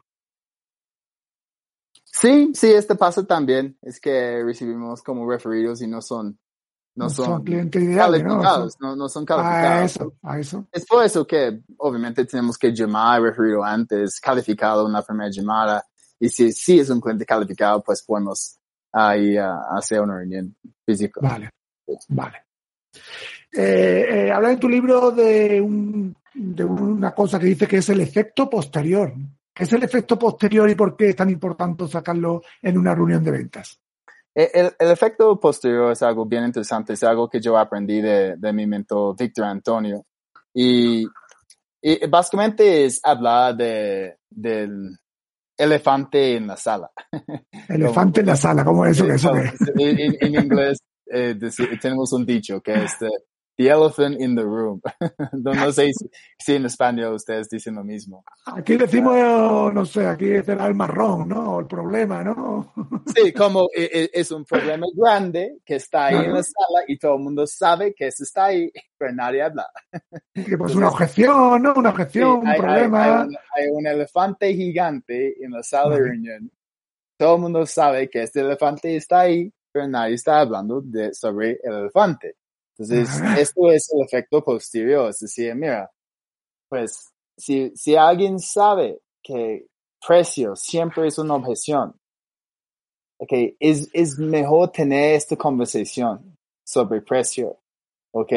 Sí, 2.03 2.51
sí, 2.53 2.71
este 2.71 2.95
pasa 2.95 3.25
también, 3.25 3.77
es 3.81 3.99
que 3.99 4.41
recibimos 4.43 5.01
como 5.03 5.29
referidos 5.29 5.81
y 5.81 5.88
no 5.88 6.01
son, 6.01 6.39
no, 6.95 7.05
No 7.05 7.10
son 7.10 7.25
son, 7.25 7.43
clientes 7.43 7.81
ideales, 7.84 8.23
¿no? 8.23 8.29
calificados, 8.29 8.75
no, 8.79 8.95
no 8.95 9.10
son 9.10 9.23
A 9.23 9.25
calificados. 9.25 9.91
eso, 9.91 10.13
a 10.23 10.39
eso. 10.39 10.67
Es 10.71 10.86
por 10.86 11.03
eso 11.03 11.27
que 11.27 11.62
obviamente 11.77 12.23
tenemos 12.25 12.58
que 12.58 12.71
llamar 12.73 13.17
al 13.17 13.23
referido 13.23 13.63
antes, 13.63 14.19
calificado 14.21 14.86
en 14.88 14.93
la 14.93 15.01
primera 15.01 15.29
llamada. 15.29 15.86
Y 16.17 16.29
si, 16.29 16.53
si 16.53 16.79
es 16.79 16.89
un 16.89 17.01
cliente 17.01 17.25
calificado, 17.25 17.84
pues 17.84 18.01
podemos 18.01 18.58
ahí 18.93 19.36
ah, 19.36 19.60
hacer 19.71 19.99
una 19.99 20.15
reunión 20.17 20.55
física. 20.86 21.19
Vale, 21.21 21.49
vale. 22.10 22.38
Eh, 23.52 24.06
eh, 24.28 24.32
habla 24.32 24.52
en 24.52 24.60
tu 24.60 24.67
libro 24.69 25.12
de, 25.12 25.62
un, 25.62 26.15
de 26.34 26.63
una 26.63 27.13
cosa 27.13 27.39
que 27.39 27.45
dice 27.48 27.67
que 27.67 27.78
es 27.78 27.89
el 27.89 28.02
efecto 28.02 28.50
posterior. 28.50 29.13
¿Qué 29.54 29.63
es 29.63 29.71
el 29.74 29.84
efecto 29.84 30.19
posterior 30.19 30.69
y 30.69 30.76
por 30.76 30.98
qué 30.98 31.10
es 31.10 31.15
tan 31.15 31.30
importante 31.30 31.88
sacarlo 31.88 32.41
en 32.62 32.78
una 32.78 32.93
reunión 32.93 33.24
de 33.24 33.32
ventas? 33.32 33.80
El, 34.34 34.74
el- 34.78 34.91
efecto 34.91 35.39
posterior 35.39 35.93
es 35.93 36.02
algo 36.04 36.26
bien 36.26 36.43
interesante, 36.43 36.91
es 36.93 37.04
algo 37.04 37.30
que 37.30 37.39
yo 37.39 37.58
aprendí 37.58 38.02
de, 38.02 38.36
de 38.36 38.52
mi 38.54 38.67
mentor 38.67 39.15
Víctor 39.17 39.45
Antonio. 39.45 40.06
Y, 40.54 41.08
y 41.82 42.08
básicamente 42.08 42.84
es 42.84 43.00
hablar 43.02 43.56
de, 43.56 44.17
del 44.30 44.98
elefante 45.58 46.36
en 46.36 46.48
la 46.48 46.58
sala. 46.58 46.91
Elefante 47.69 48.19
en 48.19 48.26
la 48.26 48.36
sala, 48.36 48.65
¿cómo 48.65 48.86
es 48.86 48.98
eso? 48.98 49.06
que 49.08 49.13
eso 49.13 49.36
en- 49.38 50.17
en 50.19 50.36
inglés 50.43 50.80
eh, 51.11 51.35
tenemos 51.81 52.11
un 52.13 52.25
dicho 52.25 52.61
que 52.61 52.73
es 52.83 52.97
the, 52.99 53.09
the 53.57 53.69
elephant 53.69 54.19
in 54.19 54.35
the 54.35 54.43
room. 54.43 54.81
no, 55.33 55.53
no 55.53 55.71
sé 55.71 55.91
si, 55.93 56.09
si 56.37 56.55
en 56.55 56.65
español 56.65 57.13
ustedes 57.13 57.47
dicen 57.49 57.75
lo 57.75 57.83
mismo. 57.83 58.23
Aquí 58.47 58.75
decimos, 58.75 59.73
no 59.73 59.85
sé, 59.85 60.05
aquí 60.07 60.27
será 60.43 60.67
el 60.67 60.75
marrón, 60.75 61.29
¿no? 61.29 61.59
El 61.61 61.67
problema, 61.67 62.23
¿no? 62.23 62.73
Sí, 63.15 63.31
como 63.31 63.69
e- 63.73 63.89
e- 63.93 64.09
es 64.13 64.31
un 64.31 64.43
problema 64.43 64.85
grande 64.95 65.57
que 65.63 65.75
está 65.75 66.07
ahí 66.07 66.15
en 66.15 66.21
la 66.23 66.27
Claro. 66.31 66.43
sala 66.43 66.83
y 66.87 66.97
todo 66.97 67.15
el 67.15 67.21
mundo 67.21 67.47
sabe 67.47 67.93
que 67.93 68.07
eso 68.07 68.23
está 68.23 68.45
ahí, 68.45 68.69
pero 68.97 69.13
nadie 69.13 69.41
habla. 69.43 69.67
Que 70.33 70.57
pues 70.57 70.75
una 70.75 70.89
objeción, 70.89 71.61
¿no? 71.63 71.73
Una 71.75 71.91
Sí, 71.91 71.95
objeción, 71.95 72.29
un 72.39 72.47
hay, 72.47 72.53
hay- 72.55 72.59
problema. 72.61 73.03
hay 73.03 73.11
un, 73.27 73.35
hay 73.55 73.67
un 73.71 73.87
elefante 73.87 74.53
gigante 74.53 75.35
en 75.43 75.51
la 75.51 75.63
sala 75.63 75.95
de 75.95 76.01
reunión. 76.03 76.51
Todo 77.17 77.35
el 77.35 77.41
mundo 77.43 77.65
sabe 77.65 78.09
que 78.09 78.23
este 78.23 78.41
elefante 78.41 78.93
está 78.97 79.21
ahí, 79.21 79.49
pero 79.75 79.89
nadie 79.89 80.15
está 80.15 80.39
hablando 80.39 80.79
de, 80.79 81.13
sobre 81.13 81.59
el 81.61 81.73
elefante. 81.73 82.38
Entonces, 82.77 83.09
Ajá. 83.09 83.38
esto 83.41 83.69
es 83.69 83.91
el 83.93 84.05
efecto 84.05 84.41
posterior. 84.41 85.09
Es 85.09 85.19
decir, 85.19 85.53
mira, 85.53 85.91
pues, 86.69 87.11
si, 87.38 87.75
si 87.75 87.97
alguien 87.97 88.39
sabe 88.39 89.01
que 89.21 89.67
precio 90.07 90.55
siempre 90.55 91.07
es 91.07 91.17
una 91.17 91.35
objeción, 91.35 91.93
okay, 93.19 93.57
es, 93.59 93.89
es 93.91 94.17
mejor 94.17 94.71
tener 94.71 95.15
esta 95.15 95.35
conversación 95.35 96.38
sobre 96.65 97.01
precio. 97.01 97.59
¿ok? 98.13 98.31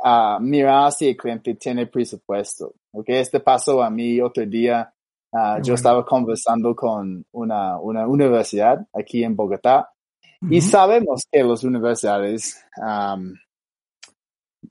Ah, 0.00 0.38
mira 0.40 0.88
si 0.92 1.08
el 1.08 1.16
cliente 1.16 1.56
tiene 1.56 1.88
presupuesto, 1.88 2.72
¿ok? 2.92 3.06
Este 3.08 3.40
pasó 3.40 3.82
a 3.82 3.90
mí 3.90 4.20
otro 4.20 4.46
día. 4.46 4.94
ah, 5.32 5.56
Qué 5.56 5.66
yo 5.66 5.74
estaba 5.74 6.06
conversando 6.06 6.76
con 6.76 7.26
una, 7.32 7.80
una 7.80 8.06
universidad 8.06 8.86
aquí 8.92 9.24
en 9.24 9.34
Bogotá 9.34 9.93
y 10.50 10.58
Ujú. 10.58 10.68
sabemos 10.68 11.24
que 11.30 11.42
las 11.42 11.64
universidades 11.64 12.56
am, 12.80 13.34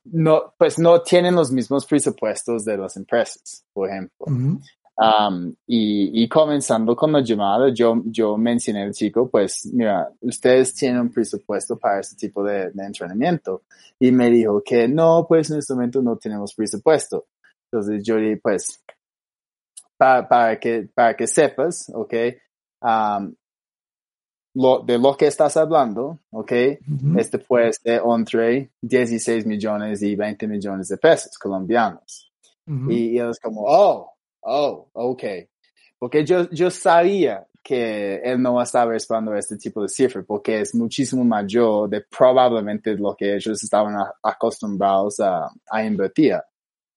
no, 0.05 0.53
pues 0.57 0.79
no 0.79 1.01
tienen 1.01 1.35
los 1.35 1.51
mismos 1.51 1.85
presupuestos 1.85 2.65
de 2.65 2.77
las 2.77 2.97
empresas, 2.97 3.65
por 3.73 3.89
ejemplo. 3.89 4.25
Ujú. 4.27 4.59
Um, 4.95 5.55
y, 5.65 6.23
y 6.23 6.29
comenzando 6.29 6.95
con 6.95 7.11
la 7.11 7.21
llamada, 7.21 7.69
yo, 7.73 8.01
yo 8.05 8.37
mencioné 8.37 8.83
al 8.83 8.93
chico, 8.93 9.27
pues, 9.27 9.65
mira, 9.73 10.11
ustedes 10.21 10.73
tienen 10.75 11.01
un 11.01 11.11
presupuesto 11.11 11.77
para 11.77 11.99
este 11.99 12.15
tipo 12.15 12.43
de, 12.43 12.69
de 12.71 12.85
entrenamiento. 12.85 13.63
Y 13.99 14.11
me 14.11 14.29
dijo 14.29 14.61
que 14.63 14.87
no, 14.87 15.25
pues 15.27 15.49
en 15.49 15.59
este 15.59 15.73
momento 15.73 16.01
no 16.01 16.17
tenemos 16.17 16.53
presupuesto. 16.53 17.25
Entonces 17.71 18.03
yo 18.03 18.17
dije, 18.17 18.37
pues, 18.37 18.83
para, 19.97 20.27
para, 20.27 20.59
que, 20.59 20.89
para 20.93 21.15
que 21.15 21.25
sepas, 21.25 21.91
¿ok? 21.93 22.13
Um, 22.81 23.33
lo, 24.55 24.79
de 24.79 24.97
lo 24.99 25.15
que 25.17 25.27
estás 25.27 25.57
hablando, 25.57 26.19
¿ok? 26.31 26.51
Este 27.17 27.39
puede 27.39 27.73
ser 27.73 28.01
entre 28.05 28.69
16 28.81 29.45
millones 29.45 30.01
y 30.01 30.15
20 30.15 30.47
millones 30.47 30.87
de 30.89 30.97
pesos 30.97 31.37
colombianos. 31.37 32.31
Y, 32.89 33.09
y 33.15 33.17
él 33.19 33.29
es 33.31 33.39
como, 33.39 33.63
oh, 33.65 34.11
oh, 34.41 34.87
ok. 34.93 35.23
Porque 35.99 36.23
yo, 36.25 36.49
yo 36.51 36.69
sabía 36.69 37.45
que 37.63 38.17
él 38.23 38.41
no 38.41 38.61
estaba 38.61 38.91
respaldando 38.91 39.31
a 39.31 39.39
este 39.39 39.57
tipo 39.57 39.81
de 39.81 39.87
cifra 39.89 40.21
porque 40.21 40.59
es 40.61 40.75
muchísimo 40.75 41.23
mayor 41.23 41.89
de 41.89 42.01
probablemente 42.01 42.93
lo 42.95 43.15
que 43.15 43.35
ellos 43.35 43.63
estaban 43.63 43.95
a- 43.95 44.13
acostumbrados 44.21 45.19
a, 45.21 45.49
a 45.69 45.83
invertir. 45.85 46.37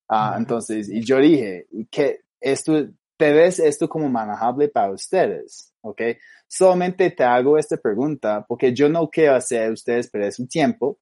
Ah. 0.08 0.34
Entonces, 0.36 0.88
y 0.88 1.02
yo 1.02 1.18
dije 1.18 1.66
que 1.90 2.20
esto, 2.40 2.86
te 3.16 3.32
ves 3.32 3.58
esto 3.60 3.88
como 3.88 4.08
manejable 4.08 4.68
para 4.68 4.90
ustedes, 4.92 5.72
¿ok? 5.82 6.02
Solamente 6.48 7.10
te 7.10 7.24
hago 7.24 7.58
esta 7.58 7.76
pregunta 7.76 8.44
porque 8.46 8.72
yo 8.72 8.88
no 8.88 9.08
quiero 9.08 9.34
hacer 9.34 9.72
ustedes 9.72 10.08
perder 10.10 10.32
su 10.32 10.46
tiempo 10.46 10.98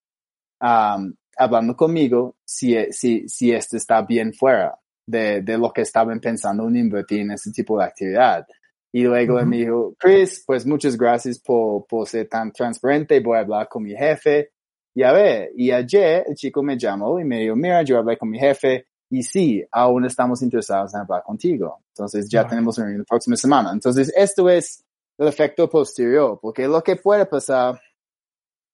am, 0.60 1.14
hablando 1.36 1.76
conmigo 1.76 2.36
si, 2.44 2.76
si, 2.90 3.28
si 3.28 3.52
esto 3.52 3.76
está 3.76 4.02
bien 4.02 4.32
fuera 4.32 4.78
de, 5.06 5.42
de 5.42 5.58
lo 5.58 5.72
que 5.72 5.82
estaban 5.82 6.20
pensando 6.20 6.66
en 6.68 6.76
invertir 6.76 7.20
en 7.20 7.32
este 7.32 7.50
tipo 7.50 7.78
de 7.78 7.84
actividad. 7.84 8.46
Y 8.92 9.02
luego 9.02 9.38
él 9.38 9.44
Ujú. 9.44 9.50
me 9.50 9.56
dijo, 9.56 9.94
Chris, 9.98 10.44
pues 10.46 10.64
muchas 10.64 10.96
gracias 10.96 11.38
por, 11.40 11.84
por 11.86 12.06
ser 12.06 12.28
tan 12.28 12.52
transparente, 12.52 13.20
voy 13.20 13.36
a 13.36 13.40
hablar 13.40 13.68
con 13.68 13.82
mi 13.82 13.94
jefe. 13.94 14.52
Y 14.94 15.02
a 15.02 15.12
ver, 15.12 15.50
y 15.56 15.72
ayer 15.72 16.24
el 16.28 16.36
chico 16.36 16.62
me 16.62 16.78
llamó 16.78 17.18
y 17.18 17.24
me 17.24 17.40
dijo, 17.40 17.56
mira, 17.56 17.82
yo 17.82 17.98
hablé 17.98 18.16
con 18.16 18.30
mi 18.30 18.38
jefe 18.38 18.86
y 19.10 19.22
sí, 19.24 19.64
aún 19.72 20.04
estamos 20.04 20.40
interesados 20.42 20.94
en 20.94 21.00
hablar 21.00 21.24
contigo. 21.24 21.80
Entonces 21.88 22.28
ya 22.30 22.46
tenemos 22.46 22.78
una 22.78 22.86
reunión 22.86 23.00
la 23.00 23.06
próxima 23.06 23.36
semana. 23.36 23.72
Entonces 23.72 24.12
esto 24.16 24.48
es 24.48 24.83
el 25.18 25.28
efecto 25.28 25.68
posterior, 25.68 26.38
porque 26.40 26.66
lo 26.66 26.82
que 26.82 26.96
puede 26.96 27.26
pasar, 27.26 27.80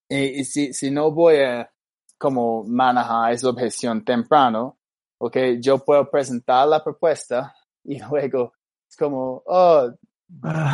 eh, 0.08 0.32
y 0.36 0.44
si, 0.44 0.72
si 0.72 0.90
no 0.90 1.10
voy 1.12 1.36
a 1.38 1.70
como 2.18 2.64
manejar 2.64 3.32
esa 3.32 3.48
objeción 3.48 4.04
temprano, 4.04 4.78
ok, 5.18 5.36
yo 5.60 5.78
puedo 5.78 6.10
presentar 6.10 6.66
la 6.68 6.82
propuesta 6.82 7.54
y 7.84 7.98
luego 8.10 8.52
es 8.88 8.96
como, 8.96 9.42
oh, 9.46 9.90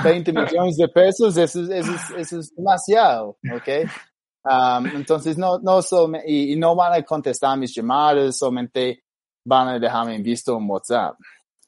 20 0.05 0.33
millones 0.33 0.77
de 0.77 0.89
pesos, 0.89 1.37
eso, 1.37 1.63
es- 1.63 1.69
eso, 1.71 1.93
es- 1.93 2.11
eso 2.19 2.41
es 2.41 2.55
demasiado, 2.55 3.39
ok. 3.53 3.69
Um, 4.49 4.87
entonces, 4.95 5.37
no, 5.37 5.59
no 5.59 5.83
solamente, 5.83 6.31
y, 6.31 6.53
y 6.53 6.57
no 6.57 6.77
van 6.77 6.93
a 6.93 7.03
contestar 7.03 7.59
mis 7.59 7.75
llamadas, 7.75 8.37
solamente 8.39 9.03
van 9.45 9.69
a 9.69 9.79
dejarme 9.79 10.15
en 10.15 10.23
visto 10.23 10.57
en 10.57 10.69
WhatsApp. 10.71 11.17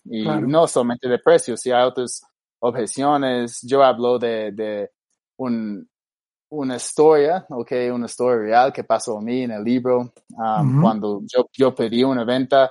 Y 0.05 0.23
Claro. 0.25 0.47
no 0.47 0.67
solamente 0.69 1.09
de 1.09 1.19
precios, 1.19 1.61
si 1.61 1.73
hay 1.73 1.83
otras 1.85 2.21
objeciones, 2.61 3.61
yo 3.63 3.83
hablo 3.83 4.19
de, 4.19 4.53
de 4.53 4.91
un, 5.39 5.89
una 6.51 6.77
historia, 6.77 7.47
ok, 7.49 7.73
una 7.93 8.07
historia 8.07 8.39
real 8.39 8.73
que 8.73 8.85
pasó 8.85 9.19
a 9.19 9.21
mí 9.21 9.43
en 9.43 9.53
el 9.53 9.63
libro, 9.63 10.13
um, 10.31 10.81
cuando 10.81 11.21
yo, 11.27 11.49
yo 11.53 11.75
pedí 11.75 12.03
una 12.03 12.25
venta 12.25 12.71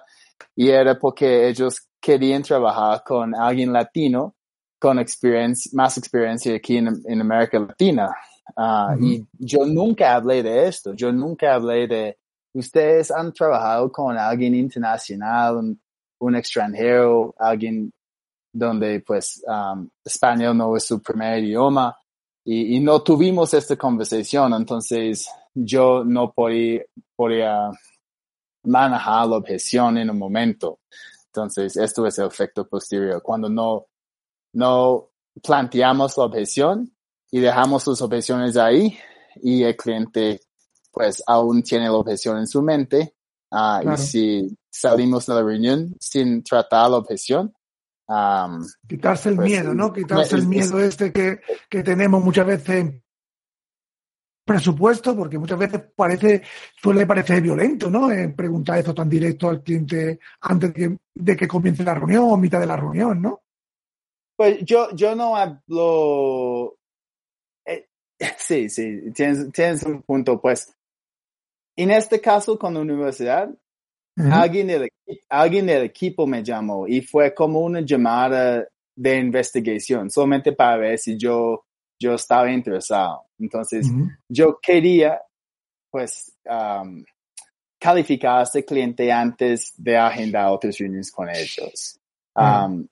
y 0.55 0.69
era 0.69 0.97
porque 0.97 1.47
ellos 1.47 1.87
querían 1.99 2.43
trabajar 2.43 3.03
con 3.03 3.35
alguien 3.35 3.71
latino 3.71 4.35
con 4.79 4.99
experiencia, 4.99 5.71
más 5.73 5.97
experiencia 5.97 6.55
aquí 6.55 6.77
en, 6.77 6.89
en 7.05 7.21
América 7.21 7.59
Latina. 7.59 8.15
Ujú. 8.55 9.03
Y 9.03 9.25
yo 9.39 9.65
nunca 9.65 10.15
hablé 10.15 10.43
de 10.43 10.67
esto, 10.67 10.93
yo 10.93 11.11
nunca 11.11 11.55
hablé 11.55 11.87
de, 11.87 12.17
ustedes 12.53 13.11
han 13.11 13.33
trabajado 13.33 13.91
con 13.91 14.17
alguien 14.17 14.55
internacional, 14.55 15.57
un, 15.57 15.81
un 16.19 16.35
extranjero, 16.35 17.35
alguien 17.37 17.91
donde 18.51 19.01
pues 19.01 19.43
um, 19.47 19.87
español 20.03 20.57
no 20.57 20.75
es 20.75 20.85
su 20.85 21.01
primer 21.01 21.43
idioma 21.43 21.95
y, 22.43 22.77
y 22.77 22.79
no 22.79 23.01
tuvimos 23.01 23.53
esta 23.53 23.75
conversación, 23.75 24.53
entonces 24.53 25.29
yo 25.53 26.03
no 26.03 26.31
podía, 26.31 26.81
podía 27.15 27.71
manejar 28.63 29.27
la 29.27 29.37
objeción 29.37 29.97
en 29.97 30.09
un 30.09 30.17
momento. 30.17 30.79
Entonces, 31.27 31.77
esto 31.77 32.05
es 32.07 32.17
el 32.19 32.27
efecto 32.27 32.67
posterior. 32.67 33.21
Cuando 33.21 33.49
no, 33.49 33.85
no 34.53 35.09
planteamos 35.43 36.17
la 36.17 36.23
objeción 36.25 36.91
y 37.29 37.39
dejamos 37.39 37.85
las 37.85 38.01
objeciones 38.01 38.57
ahí 38.57 38.97
y 39.35 39.63
el 39.63 39.75
cliente 39.75 40.41
pues 40.91 41.21
aún 41.27 41.61
tiene 41.61 41.85
la 41.85 41.93
objeción 41.93 42.39
en 42.39 42.47
su 42.47 42.61
mente 42.61 43.13
Claro. 43.49 43.93
y 43.93 43.97
si 43.97 44.57
salimos 44.69 45.25
de 45.25 45.33
la 45.33 45.41
reunión 45.41 45.95
sin 45.99 46.43
tratar 46.43 46.89
la 46.91 46.97
objeción, 46.97 47.53
um, 48.07 48.65
Quitarse 48.87 49.29
el 49.29 49.35
Pues, 49.35 49.49
miedo, 49.49 49.73
¿no? 49.73 49.91
Quitarse 49.93 50.35
es- 50.35 50.41
el 50.43 50.47
miedo 50.47 50.79
este 50.79 51.11
que, 51.11 51.39
que 51.69 51.83
tenemos 51.83 52.23
muchas 52.23 52.45
veces 52.47 52.69
en 52.69 53.03
presupuesto, 54.45 55.15
porque 55.15 55.37
muchas 55.37 55.59
veces 55.59 55.81
parece, 55.93 56.41
suele 56.81 57.05
parecer 57.05 57.41
violento, 57.41 57.89
¿no? 57.89 58.09
Eh, 58.09 58.29
preguntar 58.29 58.77
esto 58.79 58.93
tan 58.95 59.09
directo 59.09 59.49
al 59.49 59.61
cliente 59.61 60.19
antes 60.41 60.73
de 60.73 60.79
que, 60.89 60.97
de 61.15 61.35
que 61.35 61.47
comience 61.47 61.83
la 61.83 61.93
reunión 61.95 62.23
o 62.29 62.37
mitad 62.37 62.59
de 62.61 62.65
la 62.65 62.77
reunión, 62.77 63.21
¿no? 63.21 63.41
Pues 64.37 64.59
yo, 64.63 64.89
yo 64.95 65.15
no 65.15 65.35
hablo. 65.35 66.77
eh, 67.65 67.89
sí, 68.37 68.69
sí, 68.69 69.11
tienes, 69.13 69.51
tienes 69.51 69.83
un 69.83 70.01
punto. 70.03 70.39
Pues 70.39 70.73
en 71.75 71.91
este 71.91 72.21
caso 72.21 72.57
con 72.57 72.73
la 72.75 72.79
universidad, 72.79 73.49
Alguien, 74.31 74.67
del, 74.67 74.83
equi- 74.83 75.19
alguien 75.29 75.65
del 75.67 75.83
equipo 75.83 76.25
me 76.25 76.43
llamó 76.43 76.87
y 76.87 77.01
fue 77.01 77.33
como 77.33 77.59
una 77.59 77.81
llamada 77.81 78.67
de 78.95 79.17
investigación, 79.17 80.09
solamente 80.09 80.51
para 80.51 80.77
ver 80.77 80.97
si 80.97 81.17
yo, 81.17 81.63
yo 81.99 82.15
estaba 82.15 82.51
interesado. 82.51 83.25
Entonces, 83.39 83.87
yo 84.27 84.59
quería, 84.61 85.21
pues, 85.91 86.35
um, 86.45 87.03
calificar 87.79 88.39
a 88.39 88.43
este 88.43 88.65
cliente 88.65 89.11
antes 89.11 89.73
de 89.77 89.95
agendar 89.97 90.49
otras 90.51 90.77
reuniones 90.79 91.11
con 91.11 91.29
ellos. 91.29 91.99
Um, 92.35 92.87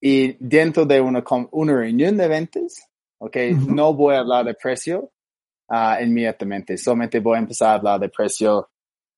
y 0.00 0.32
dentro 0.40 0.86
de 0.86 1.00
una, 1.00 1.22
una 1.50 1.74
reunión 1.74 2.16
de 2.16 2.26
ventas, 2.26 2.88
ok, 3.18 3.36
no 3.68 3.92
voy 3.92 4.14
a 4.14 4.20
hablar 4.20 4.46
de 4.46 4.54
precio 4.54 5.10
ah, 5.68 5.98
inmediatamente, 6.02 6.76
solamente 6.76 7.20
voy 7.20 7.36
a 7.36 7.40
empezar 7.40 7.68
a 7.68 7.74
hablar 7.74 8.00
de 8.00 8.08
precio. 8.08 8.68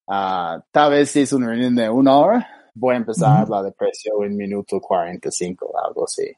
Ah, 0.08 0.62
tal 0.70 0.90
vez 0.90 1.10
si 1.10 1.20
es 1.20 1.32
una 1.32 1.48
reunión 1.48 1.74
de 1.74 1.88
una 1.88 2.16
hora, 2.16 2.48
voy 2.74 2.94
a 2.94 2.98
empezar 2.98 3.28
a 3.30 3.32
Ujú. 3.34 3.54
hablar 3.54 3.64
de 3.64 3.72
precio 3.72 4.24
en 4.24 4.36
minuto 4.36 4.80
45, 4.80 5.72
algo 5.86 6.04
así. 6.04 6.30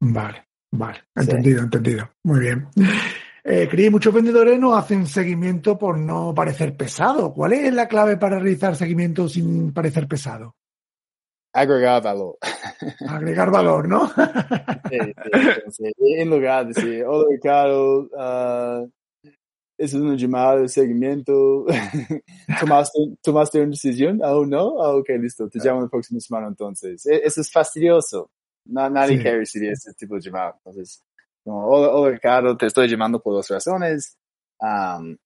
Vale, 0.00 0.46
vale, 0.72 0.98
Sí. 1.16 1.22
entendido, 1.22 1.62
entendido. 1.62 2.10
Muy 2.24 2.40
bien. 2.40 2.68
Eh, 3.46 3.68
Cris, 3.70 3.90
muchos 3.90 4.14
vendedores 4.14 4.58
no 4.58 4.74
hacen 4.74 5.06
seguimiento 5.06 5.76
por 5.76 5.98
no 5.98 6.32
parecer 6.34 6.76
pesado. 6.76 7.32
¿Cuál 7.34 7.52
es 7.52 7.74
la 7.74 7.88
clave 7.88 8.16
para 8.16 8.38
realizar 8.38 8.74
seguimiento 8.74 9.28
sin 9.28 9.72
parecer 9.72 10.08
pesado? 10.08 10.56
Agregar 11.52 12.02
valor. 12.02 12.36
Agregar 13.08 13.50
valor, 13.50 13.86
¿no? 13.88 14.08
Sí, 14.08 14.98
sí, 14.98 15.04
entonces, 15.56 15.92
en 15.98 16.30
lugar 16.30 16.66
de 16.66 16.72
decir, 16.72 17.04
hola 17.04 17.26
Ricardo, 17.30 18.08
ah, 18.18 18.82
es 19.76 19.92
una 19.94 20.16
llamada 20.16 20.56
de 20.60 20.68
seguimiento, 20.68 21.66
¿Tomaste, 22.60 22.98
¿tomaste 23.22 23.60
una 23.60 23.70
decisión? 23.70 24.22
¿Aún 24.22 24.50
no? 24.50 24.82
Ah, 24.82 24.94
ok, 24.96 25.08
listo, 25.20 25.48
te 25.48 25.58
llamo 25.58 25.82
la 25.82 25.88
próxima 25.88 26.20
semana 26.20 26.48
entonces. 26.48 27.04
E- 27.06 27.22
Eso 27.24 27.40
es 27.40 27.50
fastidioso. 27.50 28.30
Na- 28.66 28.88
nadie 28.90 29.16
Sí. 29.16 29.22
quiere 29.22 29.38
recibir 29.38 29.72
ese 29.72 29.92
tipo 29.94 30.14
de 30.14 30.20
llamada. 30.22 30.54
Entonces, 30.58 31.02
como, 31.42 31.66
hola, 31.66 31.88
hola 31.94 32.12
Ricardo, 32.12 32.56
te 32.56 32.66
estoy 32.66 32.88
llamando 32.88 33.20
por 33.20 33.34
dos 33.34 33.48
razones. 33.50 34.16
Am, 34.60 35.16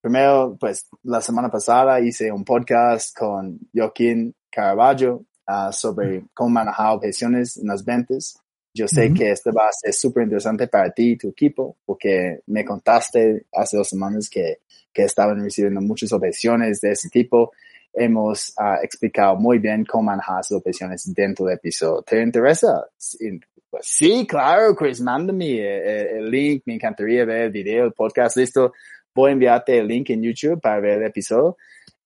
primero, 0.00 0.56
pues 0.58 0.86
la 1.02 1.20
semana 1.20 1.50
pasada 1.50 2.00
hice 2.00 2.30
un 2.32 2.44
podcast 2.44 3.16
con 3.16 3.58
Joaquín 3.74 4.34
Caraballo 4.50 5.24
ah, 5.46 5.72
sobre 5.72 6.24
cómo 6.34 6.50
manejar 6.50 6.94
objeciones 6.94 7.56
en 7.56 7.66
las 7.68 7.84
ventas. 7.84 8.38
Yo 8.74 8.88
sé 8.88 9.06
Ujú. 9.06 9.14
que 9.14 9.30
este 9.30 9.50
va 9.50 9.68
a 9.68 9.72
ser 9.72 9.92
súper 9.92 10.24
interesante 10.24 10.66
para 10.66 10.90
ti 10.90 11.12
y 11.12 11.16
tu 11.16 11.28
equipo, 11.28 11.76
porque 11.84 12.40
me 12.46 12.64
contaste 12.64 13.46
hace 13.52 13.76
dos 13.76 13.88
semanas 13.88 14.30
que, 14.30 14.58
que 14.92 15.02
estaban 15.02 15.42
recibiendo 15.42 15.80
muchas 15.80 16.12
objeciones 16.12 16.80
de 16.80 16.92
ese 16.92 17.08
tipo. 17.10 17.52
Hemos 17.92 18.54
ah, 18.56 18.78
explicado 18.82 19.36
muy 19.36 19.58
bien 19.58 19.84
cómo 19.84 20.04
manejar 20.04 20.40
esas 20.40 20.58
objeciones 20.58 21.12
dentro 21.14 21.46
del 21.46 21.56
episodio. 21.56 22.02
¿Te 22.02 22.22
interesa? 22.22 22.86
Sí, 22.96 23.38
pues 23.68 23.86
sí, 23.86 24.26
claro, 24.26 24.74
Chris, 24.74 25.00
mándame 25.00 25.46
eh, 25.46 25.78
eh, 25.78 26.18
el 26.18 26.30
link. 26.30 26.62
Me 26.66 26.74
encantaría 26.74 27.24
ver 27.24 27.42
el 27.42 27.50
video, 27.50 27.84
el 27.86 27.92
podcast, 27.92 28.36
listo. 28.36 28.72
Voy 29.14 29.30
a 29.30 29.32
enviarte 29.32 29.78
el 29.78 29.86
link 29.86 30.10
en 30.10 30.22
YouTube 30.22 30.60
para 30.60 30.80
ver 30.80 30.98
el 30.98 31.06
episodio. 31.06 31.56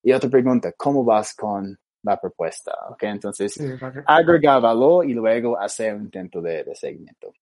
Y 0.03 0.11
otra 0.11 0.29
pregunta, 0.29 0.73
¿cómo 0.77 1.03
vas 1.03 1.33
con 1.33 1.77
la 2.07 2.19
propuesta? 2.19 2.71
Ok, 2.89 3.03
entonces 3.03 3.53
Sí, 3.53 3.65
agregar 4.05 4.61
valor 4.61 5.05
y 5.05 5.13
luego 5.13 5.59
hacer 5.59 5.95
un 5.95 6.03
intento 6.03 6.41
de, 6.41 6.63
de 6.63 6.75
seguimiento. 6.75 7.33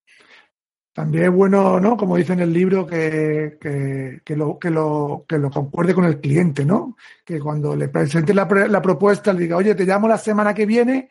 También 0.95 1.25
es 1.25 1.31
bueno, 1.31 1.77
¿no? 1.81 1.97
Como 1.97 2.15
dice 2.15 2.31
en 2.31 2.39
el 2.39 2.53
libro, 2.53 2.87
que, 2.87 3.57
que, 3.59 4.21
que 4.23 4.35
lo, 4.35 4.57
que, 4.57 4.69
lo, 4.69 5.25
que 5.27 5.37
lo 5.37 5.49
concuerde 5.49 5.93
con 5.93 6.05
el 6.05 6.21
cliente, 6.21 6.63
¿no? 6.63 6.95
Que 7.25 7.37
cuando 7.37 7.75
le 7.75 7.89
presente 7.89 8.33
la, 8.33 8.45
la 8.45 8.81
propuesta 8.81 9.33
le 9.33 9.41
diga, 9.41 9.57
oye, 9.57 9.75
te 9.75 9.83
llamo 9.83 10.07
la 10.07 10.17
semana 10.17 10.53
que 10.53 10.65
viene 10.65 11.09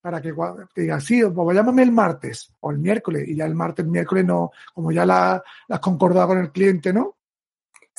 para 0.00 0.20
que, 0.20 0.34
que 0.74 0.80
diga, 0.80 0.98
sí, 0.98 1.22
pues 1.32 1.56
llámame 1.56 1.84
el 1.84 1.92
martes 1.92 2.52
o 2.58 2.72
el 2.72 2.78
miércoles. 2.78 3.28
Y 3.28 3.36
ya 3.36 3.46
el 3.46 3.54
martes, 3.54 3.86
miércoles 3.86 4.24
no, 4.24 4.50
como 4.74 4.90
ya 4.90 5.06
la, 5.06 5.40
la 5.68 5.76
has 5.76 5.80
concordado 5.80 6.26
con 6.26 6.38
el 6.38 6.50
cliente, 6.50 6.92
¿no? 6.92 7.18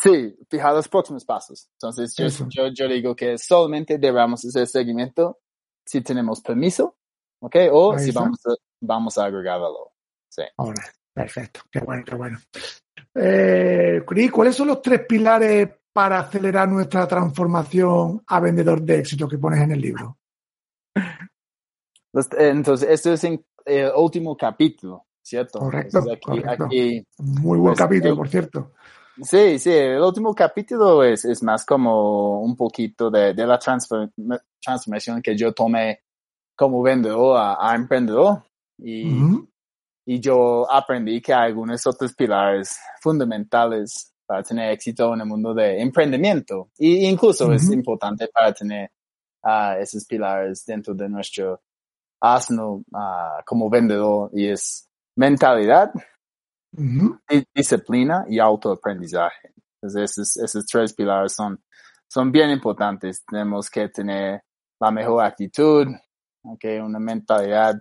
Sí, 0.04 0.36
fijar 0.50 0.74
los 0.74 0.90
próximos 0.90 1.24
pasos. 1.24 1.70
Entonces, 1.80 2.14
yo, 2.18 2.28
yo, 2.50 2.68
yo 2.68 2.88
digo 2.90 3.16
que 3.16 3.38
solamente 3.38 3.98
debemos 3.98 4.44
hacer 4.44 4.68
seguimiento 4.68 5.40
si 5.86 6.02
tenemos 6.02 6.42
permiso, 6.42 6.98
¿ok? 7.40 7.56
O 7.72 7.98
si 7.98 8.12
vamos 8.12 8.40
a, 8.46 8.54
vamos 8.82 9.18
a 9.18 9.26
agregar 9.26 9.62
valor. 9.62 9.92
Sí. 10.30 10.44
Ahora, 10.58 10.84
perfecto, 11.14 11.62
qué 11.72 11.80
bueno, 11.80 12.04
qué 12.06 12.16
bueno. 12.16 12.38
Eh, 13.16 14.04
Cris, 14.06 14.30
¿cuáles 14.30 14.56
son 14.58 14.68
los 14.68 14.82
tres 14.82 15.06
pilares 15.08 15.70
para 15.94 16.20
acelerar 16.20 16.68
nuestra 16.68 17.08
transformación 17.08 18.24
a 18.28 18.40
vendedor 18.42 18.82
de 18.82 19.00
éxito 19.00 19.28
que 19.28 19.38
pones 19.38 19.62
en 19.62 19.72
el 19.72 19.80
libro? 19.80 20.18
Los- 22.12 22.28
Entonces, 22.38 22.90
esto 22.90 23.14
es 23.14 23.24
en 23.24 23.46
el 23.66 23.92
último 23.96 24.36
capítulo, 24.36 25.06
¿cierto? 25.22 25.60
Correcto, 25.60 26.00
Entonces, 26.00 26.14
aquí, 26.18 26.42
correcto. 26.42 26.66
aquí 26.66 27.08
Muy 27.20 27.58
buen 27.58 27.74
Pues, 27.74 27.80
capítulo, 27.80 28.14
eh, 28.14 28.18
por 28.18 28.28
cierto. 28.28 28.74
Sí, 29.22 29.60
sí, 29.60 29.72
el 29.72 30.02
último 30.02 30.34
capítulo 30.34 31.04
es, 31.04 31.24
es 31.26 31.44
más 31.44 31.66
como 31.66 32.42
un 32.42 32.56
poquito 32.56 33.12
de, 33.12 33.34
de 33.34 33.46
la 33.46 33.60
transfer- 33.60 34.12
transformación 34.60 35.22
que 35.22 35.38
yo 35.38 35.54
tomé 35.54 36.02
como 36.56 36.82
vendedor 36.82 37.38
a, 37.38 37.58
a 37.60 37.76
emprendedor. 37.76 38.44
Y, 38.80 39.08
yo 40.06 40.70
aprendí 40.70 41.22
que 41.22 41.34
hay 41.34 41.48
algunos 41.48 41.86
otros 41.88 42.14
pilares 42.14 42.78
fundamentales 43.02 44.14
para 44.26 44.44
tener 44.44 44.72
éxito 44.72 45.14
en 45.14 45.22
el 45.22 45.28
mundo 45.28 45.54
de 45.54 45.80
emprendimiento. 45.80 46.70
Y 46.78 47.06
incluso 47.06 47.54
es 47.54 47.70
importante 47.70 48.28
para 48.28 48.52
tener 48.52 48.92
ah, 49.44 49.78
esos 49.80 50.06
pilares 50.06 50.66
dentro 50.66 50.94
de 50.94 51.08
nuestro 51.08 51.62
arsenal 52.20 52.84
ah, 52.94 53.42
como 53.46 53.70
vendedor. 53.70 54.30
Y 54.34 54.48
es 54.48 54.90
mentalidad, 55.16 55.92
Ujú. 56.76 57.20
di- 57.30 57.46
disciplina 57.54 58.26
y 58.28 58.40
autoaprendizaje. 58.40 59.54
Entonces, 59.82 60.12
esos, 60.12 60.38
esos 60.38 60.66
tres 60.66 60.94
pilares 60.94 61.34
son, 61.34 61.62
son 62.08 62.32
bien 62.32 62.50
importantes. 62.50 63.24
Tenemos 63.26 63.70
que 63.70 63.90
tener 63.90 64.44
la 64.80 64.92
mejor 64.92 65.24
actitud, 65.24 65.88
okay, 66.44 66.80
una 66.80 67.00
mentalidad 67.00 67.76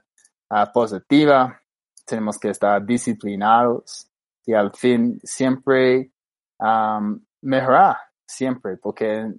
ah, 0.51 0.71
positiva. 0.73 1.61
Tenemos 2.05 2.39
que 2.39 2.51
estar 2.51 2.85
disciplinados 2.85 4.09
y 4.45 4.55
al 4.55 4.73
fin 4.75 5.21
siempre 5.23 6.11
um, 6.59 7.21
mejorar, 7.43 7.97
siempre, 8.27 8.77
porque 8.77 9.33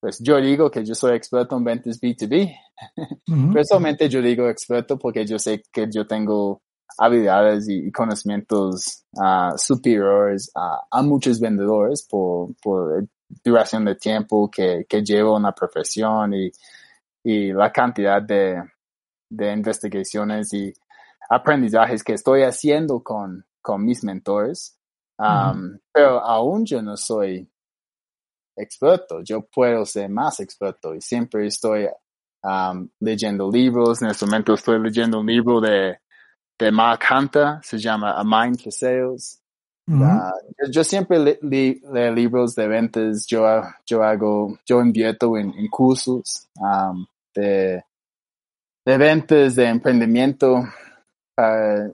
pues 0.00 0.18
yo 0.20 0.36
digo 0.40 0.70
que 0.70 0.84
yo 0.84 0.94
soy 0.94 1.16
experto 1.16 1.56
en 1.56 1.64
ventas 1.64 2.00
B2B. 2.00 2.54
Ujú. 3.28 3.52
Personalmente 3.54 4.08
yo 4.08 4.22
digo 4.22 4.48
experto 4.48 4.98
porque 4.98 5.26
yo 5.26 5.38
sé 5.38 5.62
que 5.72 5.88
yo 5.90 6.06
tengo 6.06 6.62
habilidades 6.96 7.68
y, 7.68 7.90
conocimientos 7.92 9.04
ah, 9.20 9.52
superiores 9.56 10.50
a, 10.54 10.80
a 10.90 11.02
muchos 11.02 11.40
vendedores 11.40 12.06
por, 12.08 12.54
por 12.62 13.06
duración 13.44 13.84
de 13.84 13.94
tiempo 13.96 14.50
que, 14.50 14.86
que 14.88 15.02
llevo 15.02 15.36
en 15.36 15.44
la 15.44 15.52
profesión 15.52 16.34
y, 16.34 16.50
y 17.22 17.52
la 17.52 17.70
cantidad 17.70 18.22
de, 18.22 18.62
de 19.30 19.52
investigaciones 19.52 20.52
y 20.52 20.72
aprendizajes 21.28 22.02
que 22.02 22.14
estoy 22.14 22.42
haciendo 22.42 23.02
con, 23.02 23.44
con 23.60 23.84
mis 23.84 24.02
mentores. 24.02 24.78
Um, 25.18 25.78
Pero 25.92 26.20
aún 26.20 26.64
yo 26.64 26.80
no 26.80 26.96
soy 26.96 27.48
experto, 28.56 29.20
yo 29.22 29.42
puedo 29.42 29.84
ser 29.84 30.08
más 30.08 30.40
experto 30.40 30.94
y 30.94 31.00
siempre 31.00 31.46
estoy 31.46 31.86
um, 32.42 32.88
leyendo 33.00 33.50
libros. 33.50 34.02
En 34.02 34.08
este 34.08 34.26
momento 34.26 34.54
estoy 34.54 34.80
leyendo 34.80 35.20
un 35.20 35.26
libro 35.26 35.60
de, 35.60 35.98
de 36.58 36.70
Mark 36.72 37.00
Hunter, 37.10 37.58
se 37.62 37.78
llama 37.78 38.12
A 38.18 38.24
Mind 38.24 38.60
for 38.60 38.72
Sales. 38.72 39.40
Ujú. 39.86 40.04
Ah, 40.04 40.32
yo, 40.58 40.70
yo 40.70 40.84
siempre 40.84 41.18
le- 41.18 41.38
li- 41.42 41.80
leo 41.92 42.12
libros 42.12 42.54
de 42.54 42.66
ventas, 42.68 43.26
yo, 43.26 43.44
yo 43.86 44.02
hago, 44.02 44.58
yo 44.66 44.82
invierto 44.82 45.36
en, 45.38 45.50
en 45.54 45.68
cursos 45.68 46.46
um, 46.56 47.06
de, 47.34 47.82
de 48.84 48.98
ventas, 48.98 49.54
de 49.54 49.64
emprendimiento 49.66 50.62
para 51.34 51.90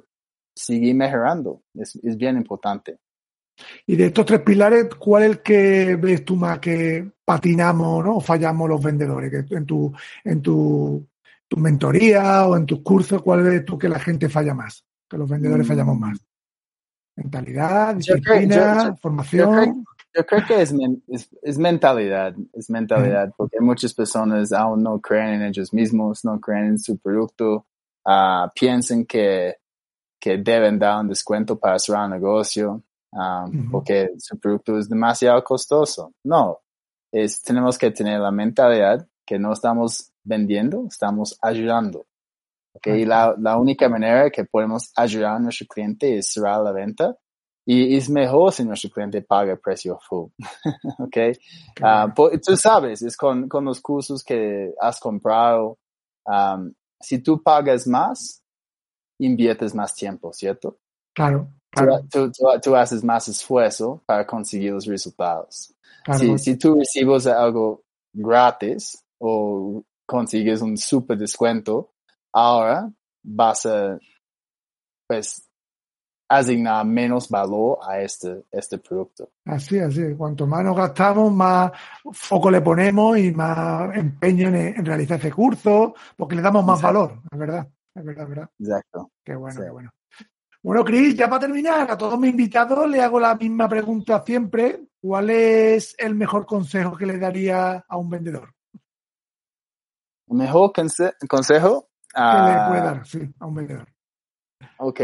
seguir 0.56 0.94
mejorando. 0.94 1.60
Es, 1.74 1.94
es 1.96 2.16
bien 2.16 2.36
importante. 2.36 2.98
Y 3.86 3.94
de 3.94 4.06
estos 4.06 4.26
tres 4.26 4.40
pilares, 4.40 4.86
¿cuál 4.96 5.22
es 5.24 5.30
el 5.30 5.42
que 5.42 5.94
ves 5.96 6.24
tú 6.24 6.34
más 6.34 6.58
que 6.58 7.08
patinamos 7.24 8.04
¿no? 8.04 8.16
o 8.16 8.20
fallamos 8.20 8.68
los 8.68 8.82
vendedores? 8.82 9.30
Que 9.30 9.54
en 9.54 9.66
tu, 9.66 9.92
en 10.24 10.42
tu, 10.42 11.06
tu 11.54 11.60
mentoría 11.60 12.46
o 12.46 12.56
en 12.56 12.66
tus 12.66 12.80
cursos, 12.80 13.22
¿cuál 13.22 13.42
ves 13.42 13.64
tú 13.64 13.78
que 13.78 13.88
la 13.88 13.98
gente 14.00 14.28
falla 14.28 14.54
más? 14.54 14.84
Que 15.08 15.16
los 15.16 15.28
vendedores 15.28 15.66
Mm. 15.66 15.68
fallamos 15.68 15.98
más. 15.98 16.18
Mentalidad, 17.16 17.96
Yo 17.98 18.14
creo- 18.20 18.34
disciplina, 18.40 18.82
yo- 18.84 18.88
yo- 18.90 18.96
formación. 18.96 19.84
Yo 20.16 20.24
creo 20.26 20.46
que 20.46 20.62
es, 20.62 20.72
men- 20.72 21.02
es, 21.08 21.28
es 21.42 21.58
mentalidad, 21.58 22.34
es 22.52 22.70
mentalidad, 22.70 23.32
porque 23.36 23.60
muchas 23.60 23.92
personas 23.94 24.52
aún 24.52 24.82
no 24.82 25.00
creen 25.00 25.34
en 25.34 25.42
ellos 25.42 25.72
mismos, 25.72 26.24
no 26.24 26.38
creen 26.40 26.66
en 26.66 26.78
su 26.78 26.98
producto, 26.98 27.66
ah, 28.04 28.50
piensan 28.54 29.04
que, 29.06 29.56
que 30.20 30.38
deben 30.38 30.78
dar 30.78 31.00
un 31.00 31.08
descuento 31.08 31.58
para 31.58 31.78
cerrar 31.80 32.04
un 32.06 32.12
negocio, 32.12 32.82
Ujú. 33.12 33.70
porque 33.72 34.10
su 34.18 34.38
producto 34.38 34.78
es 34.78 34.88
demasiado 34.88 35.42
costoso. 35.42 36.12
No, 36.24 36.58
es, 37.12 37.42
tenemos 37.42 37.76
que 37.76 37.90
tener 37.90 38.20
la 38.20 38.30
mentalidad 38.30 39.06
que 39.26 39.38
no 39.38 39.52
estamos 39.52 40.12
vendiendo, 40.24 40.86
estamos 40.88 41.38
ayudando. 41.42 42.06
Okay, 42.76 43.02
y 43.02 43.04
la, 43.04 43.34
la 43.38 43.56
única 43.56 43.88
manera 43.88 44.30
que 44.30 44.44
podemos 44.44 44.90
ayudar 44.96 45.36
a 45.36 45.38
nuestro 45.38 45.66
cliente 45.68 46.18
es 46.18 46.32
cerrar 46.32 46.60
la 46.62 46.72
venta. 46.72 47.16
Y 47.66 47.96
es 47.96 48.10
mejor 48.10 48.52
si 48.52 48.62
nuestro 48.64 48.90
cliente 48.90 49.22
paga 49.22 49.52
el 49.52 49.58
precio 49.60 49.98
full. 50.06 50.28
okay. 50.98 51.32
Qué 51.74 51.82
Ah, 51.82 52.00
bueno. 52.02 52.14
po- 52.14 52.30
tú 52.44 52.56
sabes, 52.56 53.00
es 53.02 53.16
con, 53.16 53.48
con 53.48 53.64
los 53.64 53.80
cursos 53.80 54.22
que 54.24 54.74
has 54.80 54.98
comprado. 55.00 55.78
um, 56.26 56.72
si 57.00 57.18
tú 57.22 57.42
pagas 57.42 57.86
más, 57.86 58.42
inviertes 59.18 59.74
más 59.74 59.94
tiempo, 59.94 60.32
¿cierto? 60.32 60.78
Claro, 61.14 61.48
Tú, 61.70 61.80
claro, 61.84 62.00
tú- 62.10 62.30
tú- 62.32 62.60
tú 62.62 62.76
haces 62.76 63.02
más 63.04 63.28
esfuerzo 63.28 64.02
para 64.06 64.26
conseguir 64.26 64.72
los 64.72 64.86
resultados. 64.86 65.74
claro. 66.04 66.18
Si, 66.20 66.38
si 66.38 66.56
tú 66.58 66.74
recibes 66.76 67.26
algo 67.26 67.82
gratis 68.12 69.02
o 69.18 69.82
consigues 70.06 70.60
un 70.62 70.76
super 70.76 71.16
descuento, 71.18 71.92
ahora 72.32 72.90
vas 73.22 73.66
a, 73.66 73.98
pues, 75.06 75.48
asignar 76.28 76.84
menos 76.86 77.28
valor 77.28 77.78
a 77.86 78.00
este, 78.00 78.44
este 78.50 78.78
producto. 78.78 79.30
Así, 79.44 79.78
así. 79.78 80.14
Cuanto 80.16 80.46
más 80.46 80.64
nos 80.64 80.76
gastamos, 80.76 81.32
más 81.32 81.70
foco 82.12 82.50
le 82.50 82.60
ponemos 82.60 83.18
y 83.18 83.30
más 83.32 83.94
empeño 83.96 84.48
en, 84.48 84.54
en 84.56 84.84
realizar 84.84 85.18
ese 85.18 85.30
curso, 85.32 85.94
porque 86.16 86.34
le 86.34 86.42
damos 86.42 86.64
más 86.64 86.80
Exacto. 86.80 86.98
valor, 86.98 87.20
es 87.30 87.38
verdad, 87.38 87.68
es 87.94 88.04
verdad, 88.04 88.22
es 88.24 88.28
verdad. 88.30 88.50
Exacto. 88.58 89.10
Qué 89.22 89.34
bueno, 89.36 89.56
Sí. 89.56 89.62
qué 89.64 89.70
bueno. 89.70 89.90
Bueno, 90.62 90.82
Cris, 90.82 91.14
ya 91.14 91.28
para 91.28 91.40
terminar, 91.40 91.90
a 91.90 91.98
todos 91.98 92.18
mis 92.18 92.30
invitados 92.30 92.88
le 92.88 93.02
hago 93.02 93.20
la 93.20 93.34
misma 93.34 93.68
pregunta 93.68 94.22
siempre. 94.24 94.86
¿Cuál 94.98 95.28
es 95.28 95.94
el 95.98 96.14
mejor 96.14 96.46
consejo 96.46 96.96
que 96.96 97.04
le 97.04 97.18
daría 97.18 97.84
a 97.86 97.96
un 97.98 98.08
vendedor? 98.08 98.54
Mejor 100.28 100.72
conse- 100.72 101.14
consejo. 101.28 101.88
¿Qué 102.14 102.20
le 102.20 102.52
ah, 102.52 102.64
puede 102.68 102.82
dar, 102.82 103.06
sí, 103.06 103.20
a 103.38 103.46
un 103.46 103.54
vendedor? 103.54 103.88
Ok. 104.78 105.00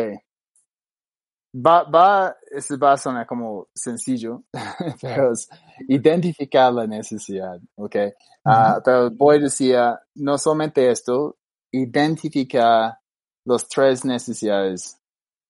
Va, 1.53 1.83
va, 1.83 2.37
eso 2.53 2.79
va 2.79 2.93
a 2.93 2.97
sonar 2.97 3.27
como 3.27 3.69
sencillo, 3.75 4.45
pero 5.03 5.33
es 5.33 5.49
identificar 5.89 6.73
la 6.73 6.87
necesidad, 6.87 7.61
ok. 7.75 7.97
Ah, 8.45 8.81
pero 8.85 9.11
voy 9.11 9.39
a 9.39 9.41
decir, 9.41 9.77
ah, 9.77 10.01
no 10.15 10.39
solamente 10.39 10.89
esto, 10.89 11.39
identificar 11.73 12.97
los 13.45 13.69
tres 13.69 14.05
necesidades 14.05 14.97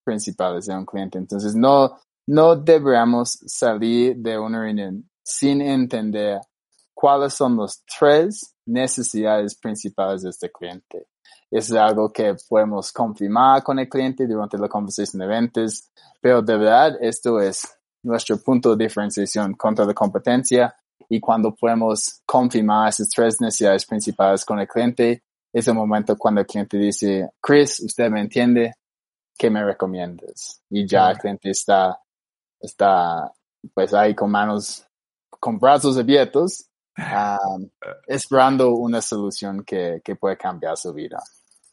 principales 0.02 0.66
de 0.66 0.74
un 0.74 0.86
cliente. 0.86 1.18
Entonces, 1.18 1.54
no, 1.54 1.98
no 2.26 2.56
deberíamos 2.56 3.38
salir 3.46 4.16
de 4.16 4.38
una 4.38 4.60
reunión 4.60 5.08
sin 5.22 5.60
entender 5.60 6.40
cuáles 6.94 7.34
son 7.34 7.58
las 7.58 7.84
tres 7.98 8.54
necesidades 8.70 9.54
principales 9.54 10.22
de 10.22 10.30
este 10.30 10.50
cliente. 10.50 11.08
Es 11.50 11.72
algo 11.72 12.12
que 12.12 12.34
podemos 12.48 12.92
confirmar 12.92 13.62
con 13.62 13.78
el 13.78 13.88
cliente 13.88 14.26
durante 14.26 14.56
la 14.56 14.68
conversación 14.68 15.20
de 15.20 15.26
ventas, 15.26 15.90
pero 16.20 16.42
de 16.42 16.56
verdad 16.56 16.96
esto 17.00 17.40
es 17.40 17.66
nuestro 18.02 18.38
punto 18.38 18.74
de 18.74 18.84
diferenciación 18.84 19.54
contra 19.54 19.84
la 19.84 19.94
competencia 19.94 20.74
y 21.08 21.18
cuando 21.18 21.54
podemos 21.54 22.22
confirmar 22.24 22.88
esas 22.88 23.08
tres 23.08 23.40
necesidades 23.40 23.84
principales 23.84 24.44
con 24.44 24.60
el 24.60 24.68
cliente, 24.68 25.24
es 25.52 25.66
el 25.66 25.74
momento 25.74 26.16
cuando 26.16 26.40
el 26.40 26.46
cliente 26.46 26.78
dice, 26.78 27.30
Chris, 27.40 27.80
usted 27.80 28.08
me 28.08 28.20
entiende, 28.20 28.74
¿qué 29.36 29.50
me 29.50 29.64
recomiendas? 29.64 30.62
Y 30.70 30.86
ya 30.86 31.10
el 31.10 31.18
cliente 31.18 31.50
está, 31.50 32.00
está 32.60 33.32
pues 33.74 33.92
ahí 33.92 34.14
con 34.14 34.30
manos, 34.30 34.86
con 35.28 35.58
brazos 35.58 35.98
abiertos, 35.98 36.69
um, 36.98 37.68
esperando 38.06 38.70
una 38.74 39.00
solución 39.00 39.64
que, 39.64 40.00
que 40.04 40.16
puede 40.16 40.36
cambiar 40.36 40.76
su 40.76 40.92
vida. 40.92 41.18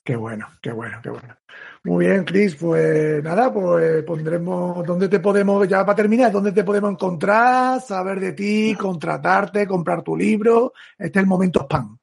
Qué 0.04 0.16
bueno, 0.16 0.48
qué 0.62 0.72
bueno, 0.72 1.00
qué 1.04 1.10
bueno. 1.10 1.36
Muy 1.84 2.06
bien, 2.06 2.24
Cris, 2.24 2.56
pues 2.56 3.22
nada, 3.24 3.52
pues 3.52 4.04
pondremos 4.04 4.86
dónde 4.86 5.10
te 5.10 5.20
podemos, 5.20 5.68
ya 5.68 5.86
para 5.86 5.98
terminar, 5.98 6.32
dónde 6.32 6.54
te 6.54 6.64
podemos 6.64 6.92
encontrar, 6.92 7.82
saber 7.82 8.20
de 8.20 8.32
ti, 8.32 8.74
contratarte, 8.76 9.68
comprar 9.68 10.04
tu 10.04 10.16
libro. 10.16 10.72
Este 10.98 11.20
es 11.20 11.24
el 11.24 11.28
momento 11.28 11.62
spam. 11.62 11.98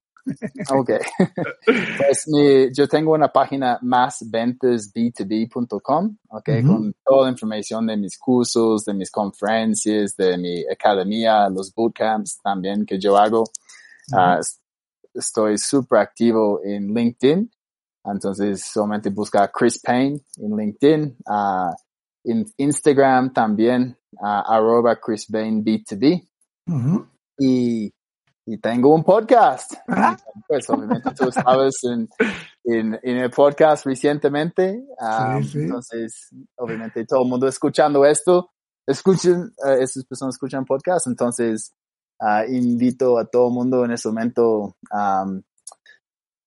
Ok. 0.71 0.91
pues 1.99 2.25
mi, 2.29 2.73
yo 2.73 2.89
tengo 2.89 3.13
una 3.13 3.29
página 3.29 3.79
másventasb2b.com, 3.83 6.17
ok, 6.29 6.49
con 6.67 6.95
toda 7.05 7.25
la 7.25 7.31
información 7.31 7.87
de 7.87 7.97
mis 7.97 8.19
cursos, 8.19 8.85
de 8.85 8.95
mis 8.95 9.11
conferencias, 9.11 10.17
de 10.17 10.37
mi 10.39 10.65
academia, 10.71 11.49
los 11.49 11.73
bootcamps 11.75 12.41
también 12.43 12.85
que 12.87 12.99
yo 12.99 13.17
hago. 13.17 13.45
Ah, 14.13 14.39
es- 14.41 14.61
estoy 15.15 15.57
súper 15.59 16.01
activo 16.01 16.61
en 16.65 16.93
LinkedIn, 16.93 17.49
entonces 18.05 18.65
solamente 18.65 19.11
busca 19.11 19.51
Chris 19.53 19.79
Payne 19.81 20.21
en 20.39 20.57
LinkedIn, 20.57 21.17
ah, 21.27 21.73
en 22.25 22.45
Instagram 22.57 23.33
también, 23.33 23.97
ah, 24.21 24.43
arroba 24.47 24.99
Chris 25.01 25.27
Payne 25.31 25.63
B2B 25.63 26.29
Ujú. 26.67 27.07
y, 27.39 27.93
y 28.47 28.59
tengo 28.59 28.95
un 28.95 29.03
podcast. 29.05 29.75
Ah. 29.89 30.17
Pues 30.47 30.69
obviamente 30.69 31.11
tú 31.17 31.29
estabas 31.29 31.73
en, 31.85 32.09
en, 32.65 32.99
en 33.03 33.17
el 33.17 33.31
podcast 33.31 33.87
recientemente, 33.87 34.85
ah, 35.01 35.39
Sí, 35.43 35.49
sí. 35.49 35.59
entonces 35.61 36.29
obviamente 36.57 37.05
todo 37.07 37.23
el 37.23 37.29
mundo 37.29 37.49
escuchando 37.49 38.05
esto, 38.05 38.51
escuchen, 38.87 39.53
eh, 39.67 39.77
esas 39.81 40.05
personas 40.05 40.35
escuchan 40.35 40.65
podcast, 40.67 41.07
entonces 41.07 41.73
ah, 42.21 42.45
invito 42.47 43.19
a 43.19 43.25
todo 43.25 43.49
el 43.49 43.55
mundo 43.55 43.85
en 43.85 43.93
ese 43.93 44.09
momento, 44.09 44.77
am, 44.91 45.43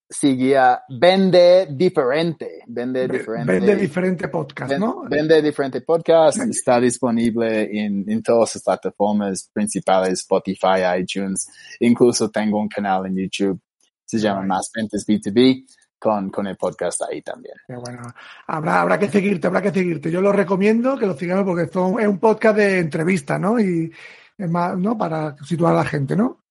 seguía 0.10 0.82
Vende 0.90 1.68
Diferente. 1.72 2.60
Vende 2.68 3.08
Ve- 3.08 3.18
Diferente. 3.18 3.52
Vende 3.54 3.76
diferente 3.76 4.28
podcast, 4.30 4.74
¿no? 4.78 5.04
Vende 5.10 5.42
Diferente 5.42 5.82
Podcast. 5.82 6.40
Está 6.40 6.80
disponible 6.80 7.64
en, 7.78 8.10
en 8.10 8.24
todas 8.24 8.56
las 8.56 8.64
plataformas 8.64 9.50
principales, 9.54 10.20
Spotify, 10.20 11.00
iTunes. 11.00 11.48
Incluso 11.80 12.30
tengo 12.30 12.60
un 12.60 12.68
canal 12.70 13.06
en 13.08 13.16
YouTube. 13.18 13.60
Se 14.06 14.18
llama 14.20 14.44
Más 14.44 14.72
Ventas 14.74 15.06
B2B 15.06 15.66
con, 16.00 16.30
con 16.30 16.48
el 16.48 16.56
podcast 16.56 17.02
ahí 17.04 17.22
también. 17.22 17.56
Bueno. 17.68 18.04
Habrá, 18.48 18.82
habrá 18.82 18.98
que 19.00 19.10
seguirte, 19.10 19.48
habrá 19.48 19.62
que 19.62 19.72
seguirte. 19.72 20.10
Yo 20.10 20.22
lo 20.22 20.32
recomiendo 20.32 20.98
que 20.98 21.06
lo 21.06 21.18
sigamos 21.18 21.44
porque 21.44 21.64
esto 21.64 22.00
es 22.00 22.08
un 22.08 22.20
podcast 22.20 22.56
de 22.56 22.80
entrevista, 22.80 23.38
¿no? 23.38 23.60
Y 23.60 23.92
es 24.38 24.50
más, 24.50 24.78
¿no? 24.78 24.98
Para 24.98 25.36
situar 25.44 25.74
a 25.74 25.78
la 25.78 25.86
gente, 25.86 26.16
¿no? 26.16 26.46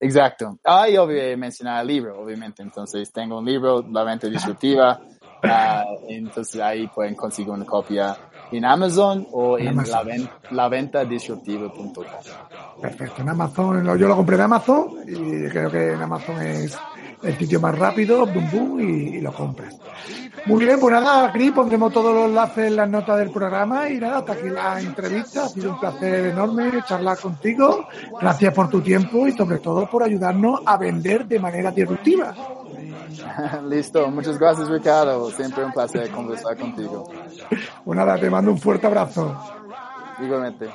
Exacto. 0.00 0.58
Ah, 0.64 0.88
y 0.88 0.96
obvio 0.96 1.36
mencionar 1.36 1.82
el 1.82 1.86
libro, 1.88 2.20
obviamente. 2.20 2.62
Entonces, 2.62 3.12
tengo 3.12 3.38
un 3.38 3.44
libro, 3.44 3.84
La 3.90 4.02
Venta 4.02 4.26
Disruptiva. 4.28 4.98
Ah, 5.42 5.84
entonces, 6.08 6.60
ahí 6.60 6.86
pueden 6.88 7.14
conseguir 7.14 7.50
una 7.52 7.64
copia 7.66 8.16
en 8.50 8.64
Amazon 8.64 9.26
o 9.32 9.56
En 9.58 9.68
en 9.68 9.72
Amazon. 9.72 9.92
la 9.92 10.02
ven- 10.02 10.30
laventadisruptiva.com. 10.50 12.04
Perfecto. 12.80 13.22
En 13.22 13.28
Amazon, 13.28 13.84
yo 13.98 14.08
lo 14.08 14.16
compré 14.16 14.36
en 14.36 14.42
Amazon 14.42 14.88
y 15.06 15.48
creo 15.48 15.70
que 15.70 15.92
en 15.92 16.02
Amazon 16.02 16.40
es 16.42 16.78
el 17.22 17.36
sitio 17.38 17.60
más 17.60 17.78
rápido, 17.78 18.26
boom, 18.26 18.50
boom, 18.50 18.80
y, 18.80 19.16
y 19.16 19.20
lo 19.20 19.32
compras. 19.32 19.76
Muy 20.46 20.64
bien, 20.64 20.80
pues 20.80 20.92
nada, 20.92 21.28
aquí 21.28 21.50
pondremos 21.50 21.92
todos 21.92 22.14
los 22.14 22.26
enlaces 22.26 22.68
en 22.68 22.76
las 22.76 22.88
notas 22.88 23.18
del 23.18 23.30
programa 23.30 23.88
y 23.88 23.98
nada, 23.98 24.18
hasta 24.18 24.32
aquí 24.32 24.48
la 24.48 24.80
entrevista. 24.80 25.44
Ha 25.44 25.48
sido 25.48 25.72
un 25.72 25.80
placer 25.80 26.26
enorme 26.26 26.82
charlar 26.86 27.18
contigo. 27.18 27.86
Gracias 28.20 28.54
por 28.54 28.68
tu 28.68 28.80
tiempo 28.80 29.26
y 29.26 29.32
sobre 29.32 29.58
todo 29.58 29.88
por 29.88 30.02
ayudarnos 30.02 30.60
a 30.64 30.76
vender 30.76 31.26
de 31.26 31.38
manera 31.38 31.70
disruptiva. 31.70 32.34
Listo. 33.68 34.08
Muchas 34.10 34.38
gracias, 34.38 34.68
Ricardo. 34.68 35.30
Siempre 35.30 35.64
un 35.64 35.72
placer 35.72 36.10
conversar 36.10 36.56
contigo. 36.56 37.10
Pues 37.84 37.96
nada, 37.96 38.18
te 38.18 38.30
mando 38.30 38.52
un 38.52 38.58
fuerte 38.58 38.86
abrazo. 38.86 39.36
Igualmente. 40.20 40.68